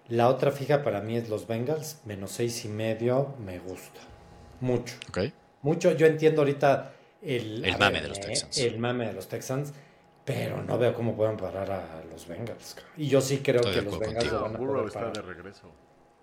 [0.09, 4.01] La otra fija para mí es los Bengals, menos seis y medio, me gusta.
[4.61, 4.95] Mucho.
[5.09, 5.33] Okay.
[5.63, 5.93] Mucho.
[5.93, 6.93] Yo entiendo ahorita
[7.23, 8.59] el, el mame de los Texans.
[8.59, 9.73] El mame de los Texans.
[10.25, 12.77] pero no veo cómo puedan parar a los Bengals.
[12.97, 15.13] Y yo sí creo Estoy que los Bengals lo van a poder está parar.
[15.15, 15.73] de regreso.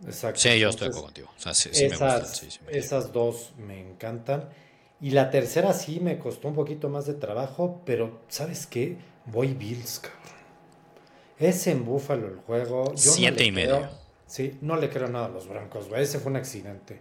[0.06, 0.40] Exacto.
[0.40, 1.32] Sí, yo estoy de Entonces, acuerdo contigo.
[1.36, 2.36] O sea, sí, sí me esas, gustan.
[2.36, 4.50] Sí, sí me- esas dos me encantan.
[5.06, 8.98] Y la tercera sí me costó un poquito más de trabajo, pero ¿sabes qué?
[9.28, 10.22] Voy Bills, cabrón.
[11.38, 12.86] Es en Búfalo el juego.
[12.86, 13.78] Yo no Siete le y medio.
[13.78, 13.90] creo-
[14.26, 16.02] sí, no le creo nada a los Broncos, güey.
[16.02, 17.00] Ese fue un accidente.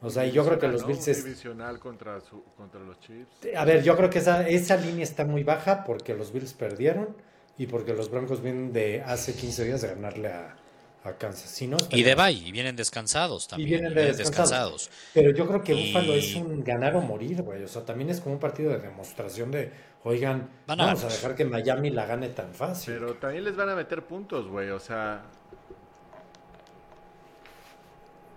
[0.00, 0.88] O sea, y yo creo que los ¿no?
[0.88, 1.24] Bills es...
[1.24, 3.28] divisional contra, su- contra los Chiefs.
[3.56, 7.14] A ver, yo creo que esa, esa línea está muy baja porque los Bills perdieron
[7.58, 10.56] y porque los Broncos vienen de hace 15 días de ganarle a,
[11.04, 11.50] a Kansas.
[11.50, 13.68] Si no, Y de bye, y vienen descansados también.
[13.70, 14.82] vienen y de vienen descansados.
[14.88, 15.10] descansados.
[15.14, 17.62] Pero yo creo que Y- Búfalo es un ganar o morir, güey.
[17.64, 19.72] O sea, también es como un partido de demostración de,
[20.04, 22.94] oigan, Van a vamos a dejar que Miami la gane tan fácil.
[22.94, 24.70] Pero también les van a meter puntos, güey.
[24.70, 25.22] O sea.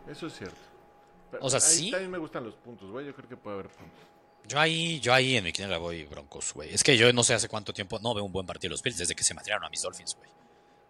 [0.09, 0.55] Eso es cierto.
[1.31, 1.91] Pero O sea, ahí sí.
[1.91, 3.05] También me gustan los puntos, güey.
[3.05, 3.99] Yo creo que puede haber puntos.
[4.47, 6.71] Yo ahí, yo ahí en mi quiniela voy Broncos, güey.
[6.71, 8.83] Es que yo no sé hace cuánto tiempo no veo un buen partido de los
[8.83, 10.29] Bills desde que se matrearon a mis Dolphins, güey.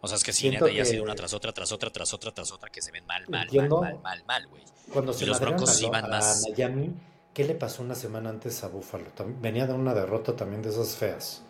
[0.05, 2.13] O sea, es que sí, neta, ya ha sido una tras otra, tras otra, tras
[2.13, 3.81] otra, tras otra, que se ven mal, mal, Entiendo.
[3.81, 4.63] mal, mal, mal, mal, güey.
[4.93, 6.93] Cuando y se los madrearon Broncos sí van más- Miami,
[7.33, 8.69] ¿qué le pasó una semana antes a?
[8.71, 11.41] Tam- Venía de una derrota también de esas feas.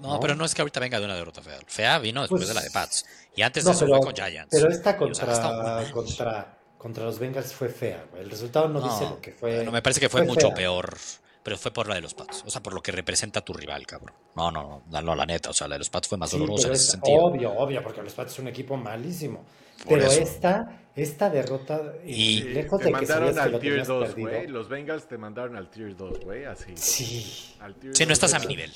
[0.00, 0.20] No, ¿No?
[0.20, 1.58] pero no es que ahorita venga de una derrota fea.
[1.66, 3.06] Fea vino después Pues- de la de Pats.
[3.36, 4.48] Y antes No, de eso pero, fue con Giants.
[4.50, 8.24] pero esta Y, o sea, contra, contra, contra los Bengals fue fea, güey.
[8.24, 9.64] El resultado no, dice lo que fue.
[9.64, 10.54] no, me parece que fue, mucho fea.
[10.56, 10.96] peor.
[11.44, 12.42] Pero fue por la de los Pats.
[12.46, 14.14] O sea, por lo que representa a tu rival, cabrón.
[14.34, 15.50] No, no, no, no, no, la neta.
[15.50, 17.16] O sea, la de los Pats fue más Sí, dolorosa pero en ese es sentido.
[17.18, 19.44] obvio, obvio, porque los Pats es un equipo malísimo.
[19.86, 20.20] Por pero eso.
[20.22, 23.88] esta, esta derrota, Y- y lejos te de que mandaron que al lo Tier tenías
[23.88, 24.28] 2, perdido.
[24.30, 24.46] güey.
[24.48, 26.44] Los Bengals te mandaron al Tier 2, güey.
[26.46, 26.72] Así.
[26.76, 28.72] Sí, Al tier Sí, no 2, estás a mi nivel.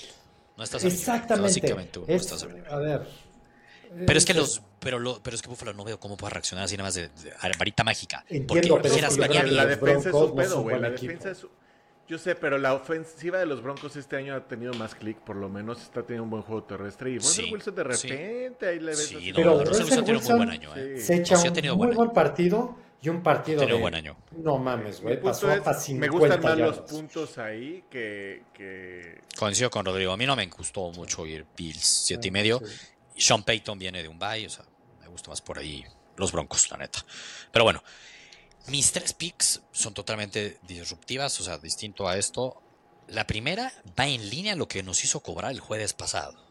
[0.57, 0.99] No estás a mi nivel.
[1.01, 1.43] exactamente.
[1.49, 2.71] Básicamente, no Es- estás a mi nivel.
[2.71, 3.07] a ver.
[4.07, 4.61] Pero es que eh, los.
[4.81, 7.09] Pero, lo, pero es que Buffalo no veo cómo pueda reaccionar así nada más de,
[7.09, 8.19] de- a varita mágica.
[8.29, 9.51] Entiendo, Porque pero que Miami.
[9.53, 10.79] La los defensa es un no pedo, güey.
[10.81, 11.47] La defensa es.
[12.09, 15.37] Yo sé, pero la ofensiva de los Broncos este año ha tenido más clic, por
[15.37, 17.11] lo menos está teniendo un buen juego terrestre.
[17.11, 18.09] Y Russell Sí, Wilson de sí.
[18.09, 19.07] repente ahí le ves.
[19.09, 20.99] Sí, no, Pero Russell Russell Wilson tiene un muy buen año, ¿eh?
[21.01, 23.83] Se echa Sí, ha un tenido muy buen partido y un partido Tenido de...
[23.83, 24.17] buen año.
[24.43, 25.21] No mames, güey.
[25.21, 30.11] Pasó es, hasta me 50 gustan más los puntos ahí que, que Coincido con Rodrigo.
[30.13, 32.61] A mí no me gustó mucho ir Bills siete y Ah, medio.
[32.65, 32.75] sí.
[33.19, 34.47] Sean Payton viene de un bye.
[34.47, 34.65] O sea,
[35.01, 35.85] me gusta más por ahí
[36.17, 37.01] los Broncos, la neta.
[37.53, 37.83] Pero bueno,
[38.69, 41.41] mis tres picks son totalmente disruptivas.
[41.41, 42.63] O sea, distinto a esto.
[43.09, 46.47] La primera va en línea a lo que nos hizo cobrar el jueves pasado.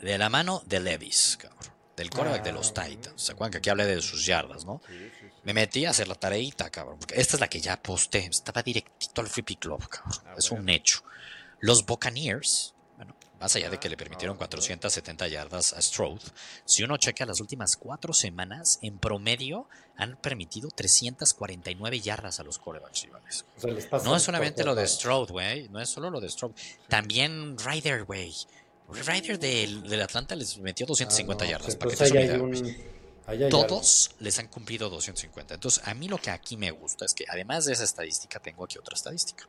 [0.00, 1.58] De la mano de Levis, cabrón.
[1.96, 2.84] Del quarterback de los Ah.
[2.86, 3.20] Titans.
[3.22, 4.80] ¿Se acuerdan que aquí hablé de sus yardas, no?
[5.42, 6.98] Me metí a hacer la tareita, cabrón.
[6.98, 8.26] Porque esta es la que ya posté.
[8.26, 10.22] Estaba directito al Free Pick Club, cabrón.
[10.26, 11.02] Ah, es un hecho.
[11.58, 12.74] Los Buccaneers,
[13.40, 16.20] más allá de que le permitieron ah, 470 yardas a Stroud,
[16.64, 19.66] si uno checa las últimas cuatro semanas, en promedio
[19.96, 23.44] han permitido 349 yardas a los corebacks rivales.
[23.56, 24.86] O sea, No es solamente lo de.
[24.86, 25.68] Stroud, güey.
[25.68, 26.52] No es solo lo de Stroud.
[26.88, 28.34] También Ryder, güey.
[28.88, 31.76] Ryder del, del Atlanta les metió 250 Ah, no, yardas.
[31.76, 32.76] para que te hay un...
[33.26, 35.54] hay Todos les han cumplido 250.
[35.54, 38.64] Entonces, a mí lo que aquí me gusta es que, además de esa estadística, tengo
[38.64, 39.46] aquí otra estadística.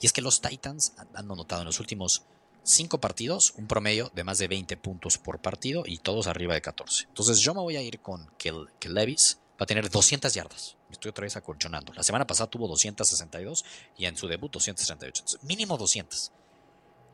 [0.00, 2.22] Y es que los Titans han han anotado en los últimos
[2.64, 6.62] cinco partidos un promedio de más de 20 puntos por partido y todos arriba de
[6.62, 7.06] 14.
[7.08, 10.76] Entonces, yo me voy a ir con que, que Levis va a tener 200 yardas.
[10.88, 11.92] Me estoy otra vez acolchonando.
[11.94, 13.64] La semana pasada tuvo 262
[13.96, 15.22] y en su debut 238.
[15.22, 16.32] Entonces, mínimo 200.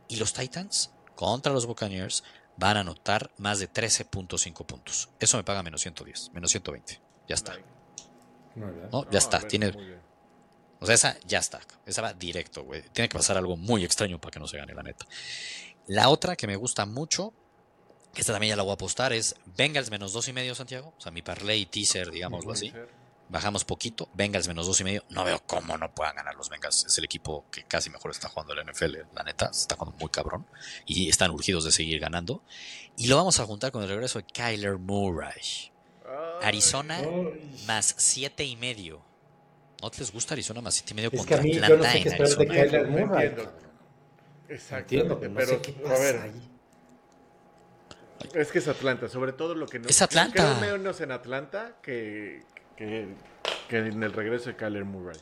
[0.09, 2.25] Y los Titans contra los Buccaneers
[2.57, 5.09] van a anotar más de 13.5 puntos.
[5.21, 7.01] Eso me paga menos 110, menos 120.
[7.29, 7.57] Ya está.
[8.57, 9.09] ¿no?
[9.11, 9.41] Ya está.
[9.41, 9.73] Tiene.
[10.81, 11.61] O sea, esa ya está.
[11.87, 12.83] Esa va directo, güey.
[12.93, 15.07] Tiene que pasar algo muy extraño para que no se gane, la neta.
[15.87, 17.33] La otra que me gusta mucho,
[18.15, 20.95] que esta también ya la voy a apostar, es Bengals menos dos y medio, Santiago.
[20.97, 22.73] O sea, mi parlay teaser, digámoslo así.
[23.31, 24.09] Bajamos poquito.
[24.15, 25.05] Bengals menos dos y medio.
[25.11, 26.87] No veo cómo no puedan ganar los Bengals.
[26.87, 29.53] Es el equipo que casi mejor está jugando el NFL, la neta.
[29.53, 30.47] Se está jugando muy cabrón.
[30.87, 32.43] Y están urgidos de seguir ganando.
[32.97, 35.73] Y lo vamos a juntar con el regreso de Kyler Murray.
[36.07, 37.03] Ay, Arizona
[37.67, 39.08] más siete y medio.
[39.83, 41.67] ¿No les gusta Arizona más siete y medio Es que contra a mí yo no
[41.67, 42.47] Atlanta sé en qué esperar de?
[42.47, 43.27] Kyler Entiendo, Murray.
[44.49, 46.51] Exactamente, Entiendo, pero no pero sé qué a pasa ver, ahí.
[48.35, 50.33] es que es Atlanta, sobre todo lo que no Es Atlanta.
[50.61, 52.43] Creo menos en Atlanta que,
[52.77, 53.09] que,
[53.69, 55.19] que en el regreso de Kyler Murray.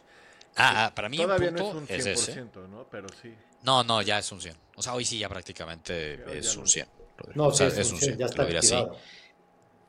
[0.57, 2.43] Ah, ah, para mí Todavía un no punto es un es, ese.
[2.45, 2.89] 100%, ¿no?
[2.91, 3.35] Pero sí.
[3.63, 4.57] No, no, ya es un 100.
[4.77, 6.89] O sea, hoy sí ya prácticamente Ya, es ya un lo- 100.
[7.19, 7.43] Rodrigo.
[7.43, 8.77] No, o sea, sí, es un 100, ya lo está diré así.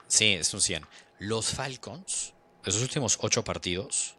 [0.08, 0.84] Sí, es un 100.
[1.20, 2.34] Los Falcons,
[2.66, 4.17] esos últimos ocho partidos,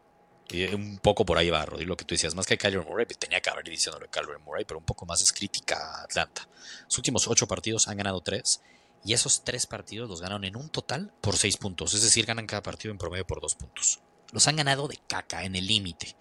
[0.74, 3.18] un poco por ahí va, Rodrigo, lo que tú decías, más que Kyler Murray, pues
[3.18, 6.48] tenía que haber diciéndole a Kyler Murray, pero un poco más es crítica a Atlanta.
[6.84, 8.62] Los últimos ocho partidos han ganado tres,
[9.04, 12.46] y esos tres partidos los ganaron en un total por seis puntos, es decir, ganan
[12.46, 14.00] cada partido en promedio por dos puntos.
[14.32, 16.16] Los han ganado de caca, en el límite.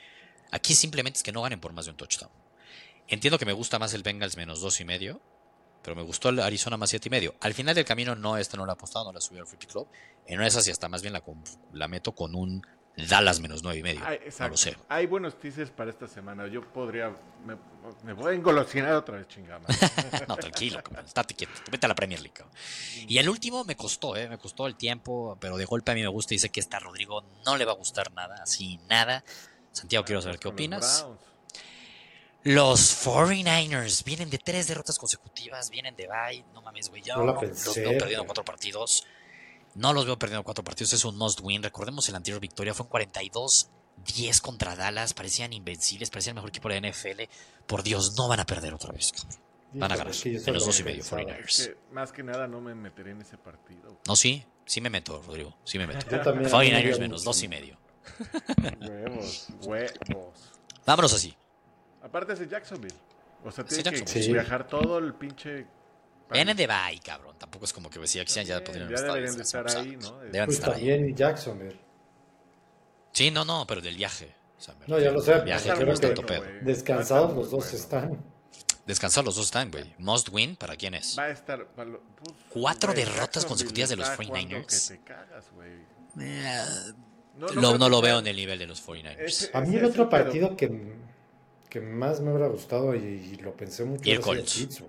[0.52, 2.32] Aquí simplemente es que no ganen por más de un touchdown.
[3.08, 5.22] Entiendo que me gusta más el Bengals menos dos y medio,
[5.82, 7.36] pero me gustó el Arizona más siete y medio.
[7.40, 9.58] Al final del camino no, esta no la he apostado, no la subí al Free
[9.58, 9.88] Club.
[10.26, 11.14] En una de esas y hasta más bien
[11.74, 12.66] la meto con un
[12.98, 14.02] Dallas menos nueve y medio.
[14.04, 14.76] Ay, no lo sé.
[14.90, 16.48] Hay buenos teasers para esta semana.
[16.48, 17.16] Yo podría.
[17.46, 17.56] Me,
[18.04, 19.62] me voy a engolosinar otra vez, chingada.
[20.28, 22.44] No, tranquilo, cabrón, estate quieto, vete a la Premier League.
[23.08, 24.28] Y el último me costó, ¿eh?
[24.28, 26.80] me costó el tiempo, pero de golpe a mí me gusta y sé que esta
[26.80, 29.24] Rodrigo no le va a gustar nada, así nada.
[29.72, 31.06] Santiago, quiero saber qué opinas.
[32.44, 36.46] Los 49ers vienen de tres derrotas consecutivas, vienen de bye.
[36.54, 37.02] No mames, güey.
[37.02, 38.26] Yo No no veo perdiendo güey.
[38.26, 39.06] cuatro partidos.
[39.78, 40.94] No los veo perdiendo cuatro partidos.
[40.94, 41.62] Es un must win.
[41.62, 42.74] Recordemos el anterior victoria.
[42.74, 45.14] Fue un 42-10 contra Dallas.
[45.14, 46.10] Parecían invencibles.
[46.10, 47.22] Parecían el mejor equipo de la NFL.
[47.68, 49.14] Por Dios, no van a perder otra vez.
[49.74, 50.14] Van a ganar.
[50.24, 51.22] En los dos y medio, pensaba.
[51.22, 51.46] 49ers.
[51.48, 54.00] Es que, más que nada no me meteré en ese partido.
[54.08, 54.44] No, sí.
[54.66, 55.56] Sí me meto, Rodrigo.
[55.64, 56.00] Sí me meto.
[56.10, 56.54] Yo también.
[56.54, 57.78] a mí me 49ers dio menos dos y medio.
[58.82, 60.52] Huevos, huevos.
[60.86, 61.36] Vámonos así.
[62.02, 62.96] Aparte es de Jacksonville.
[63.44, 65.68] O sea, tiene que viajar todo el pinche.
[66.32, 67.36] Vienen de bye, cabrón.
[67.38, 69.98] Tampoco es como que decía que ya podrían ya estar deberían de desde estar ahí,
[69.98, 70.20] ¿no?
[70.20, 71.14] Deben Pues estar ahí.
[71.14, 71.80] Jacksonville.
[73.14, 74.34] Sí, no, no, pero del viaje.
[74.58, 76.66] O sea, me No, ya lo sé, es.
[76.66, 78.24] Descansados los dos están.
[78.86, 79.94] Descansar los dos están, güey.
[79.98, 81.18] Must win, ¿para quién es?
[81.20, 81.68] Va a estar.
[81.78, 84.88] va lo- pues, Cuatro derrotas consecutivas de los está jugando 49ers.
[84.90, 85.72] Que te cagas, güey.
[86.22, 86.64] Eh,
[87.38, 89.20] No, lo veo en el nivel de los 49ers.
[89.20, 90.96] Ese- A mí el es otro partido que,
[91.70, 94.82] que más me hubiera gustado y, y lo pensé mucho de Colts.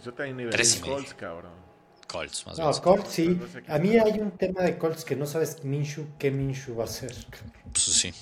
[0.00, 0.96] Es- yo también iba a Tres y decir medio.
[0.96, 1.52] Colts, cabrón.
[2.08, 2.80] Colts, más No, bien.
[2.82, 3.28] Colts sí.
[3.28, 6.30] No sé qué A mí hay un tema de Colts que no sabes Minshew qué
[6.30, 7.14] Minshew va a hacer.
[7.72, 8.12] Pues sí.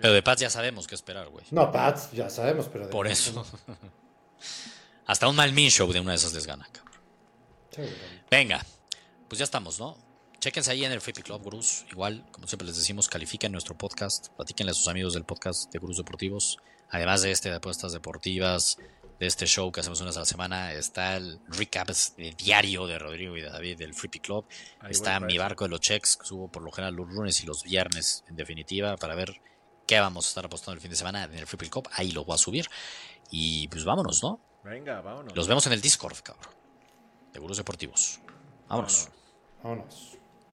[0.00, 1.44] Pero de Pats ya sabemos qué esperar, güey.
[1.50, 3.44] No, Pats, ya sabemos, pero de Por eso.
[5.06, 6.94] Hasta un mal min show de una de esas les gana, cabrón.
[7.70, 7.94] seguro.
[8.30, 8.64] Venga,
[9.28, 9.96] pues ya estamos, ¿no?
[10.38, 11.84] Chéquense ahí en el Free Club Gurús.
[11.90, 14.28] Igual, como siempre les decimos, califiquen nuestro podcast.
[14.36, 16.58] Platíquenle a sus amigos del podcast de Gurús Deportivos.
[16.90, 18.78] Además de este de apuestas deportivas,
[19.18, 22.86] de este show que hacemos una vez a la semana, está el recap de diario
[22.86, 24.46] de Rodrigo y de David del Free Pick Club.
[24.80, 27.46] Ahí está mi barco de los checks, que subo por lo general los lunes y
[27.46, 29.40] los viernes, en definitiva, para ver
[29.86, 31.88] qué vamos a estar apostando el fin de semana en el Free Pick Club.
[31.92, 32.68] Ahí lo voy a subir.
[33.30, 34.40] Y pues vámonos, ¿no?
[34.64, 35.34] Venga, vámonos.
[35.34, 36.54] Los vemos en el Discord, cabrón.
[37.32, 38.20] De Gurús Deportivos.
[38.68, 39.08] Vámonos.
[39.62, 39.88] Vámonos.
[39.88, 40.17] Vámonos.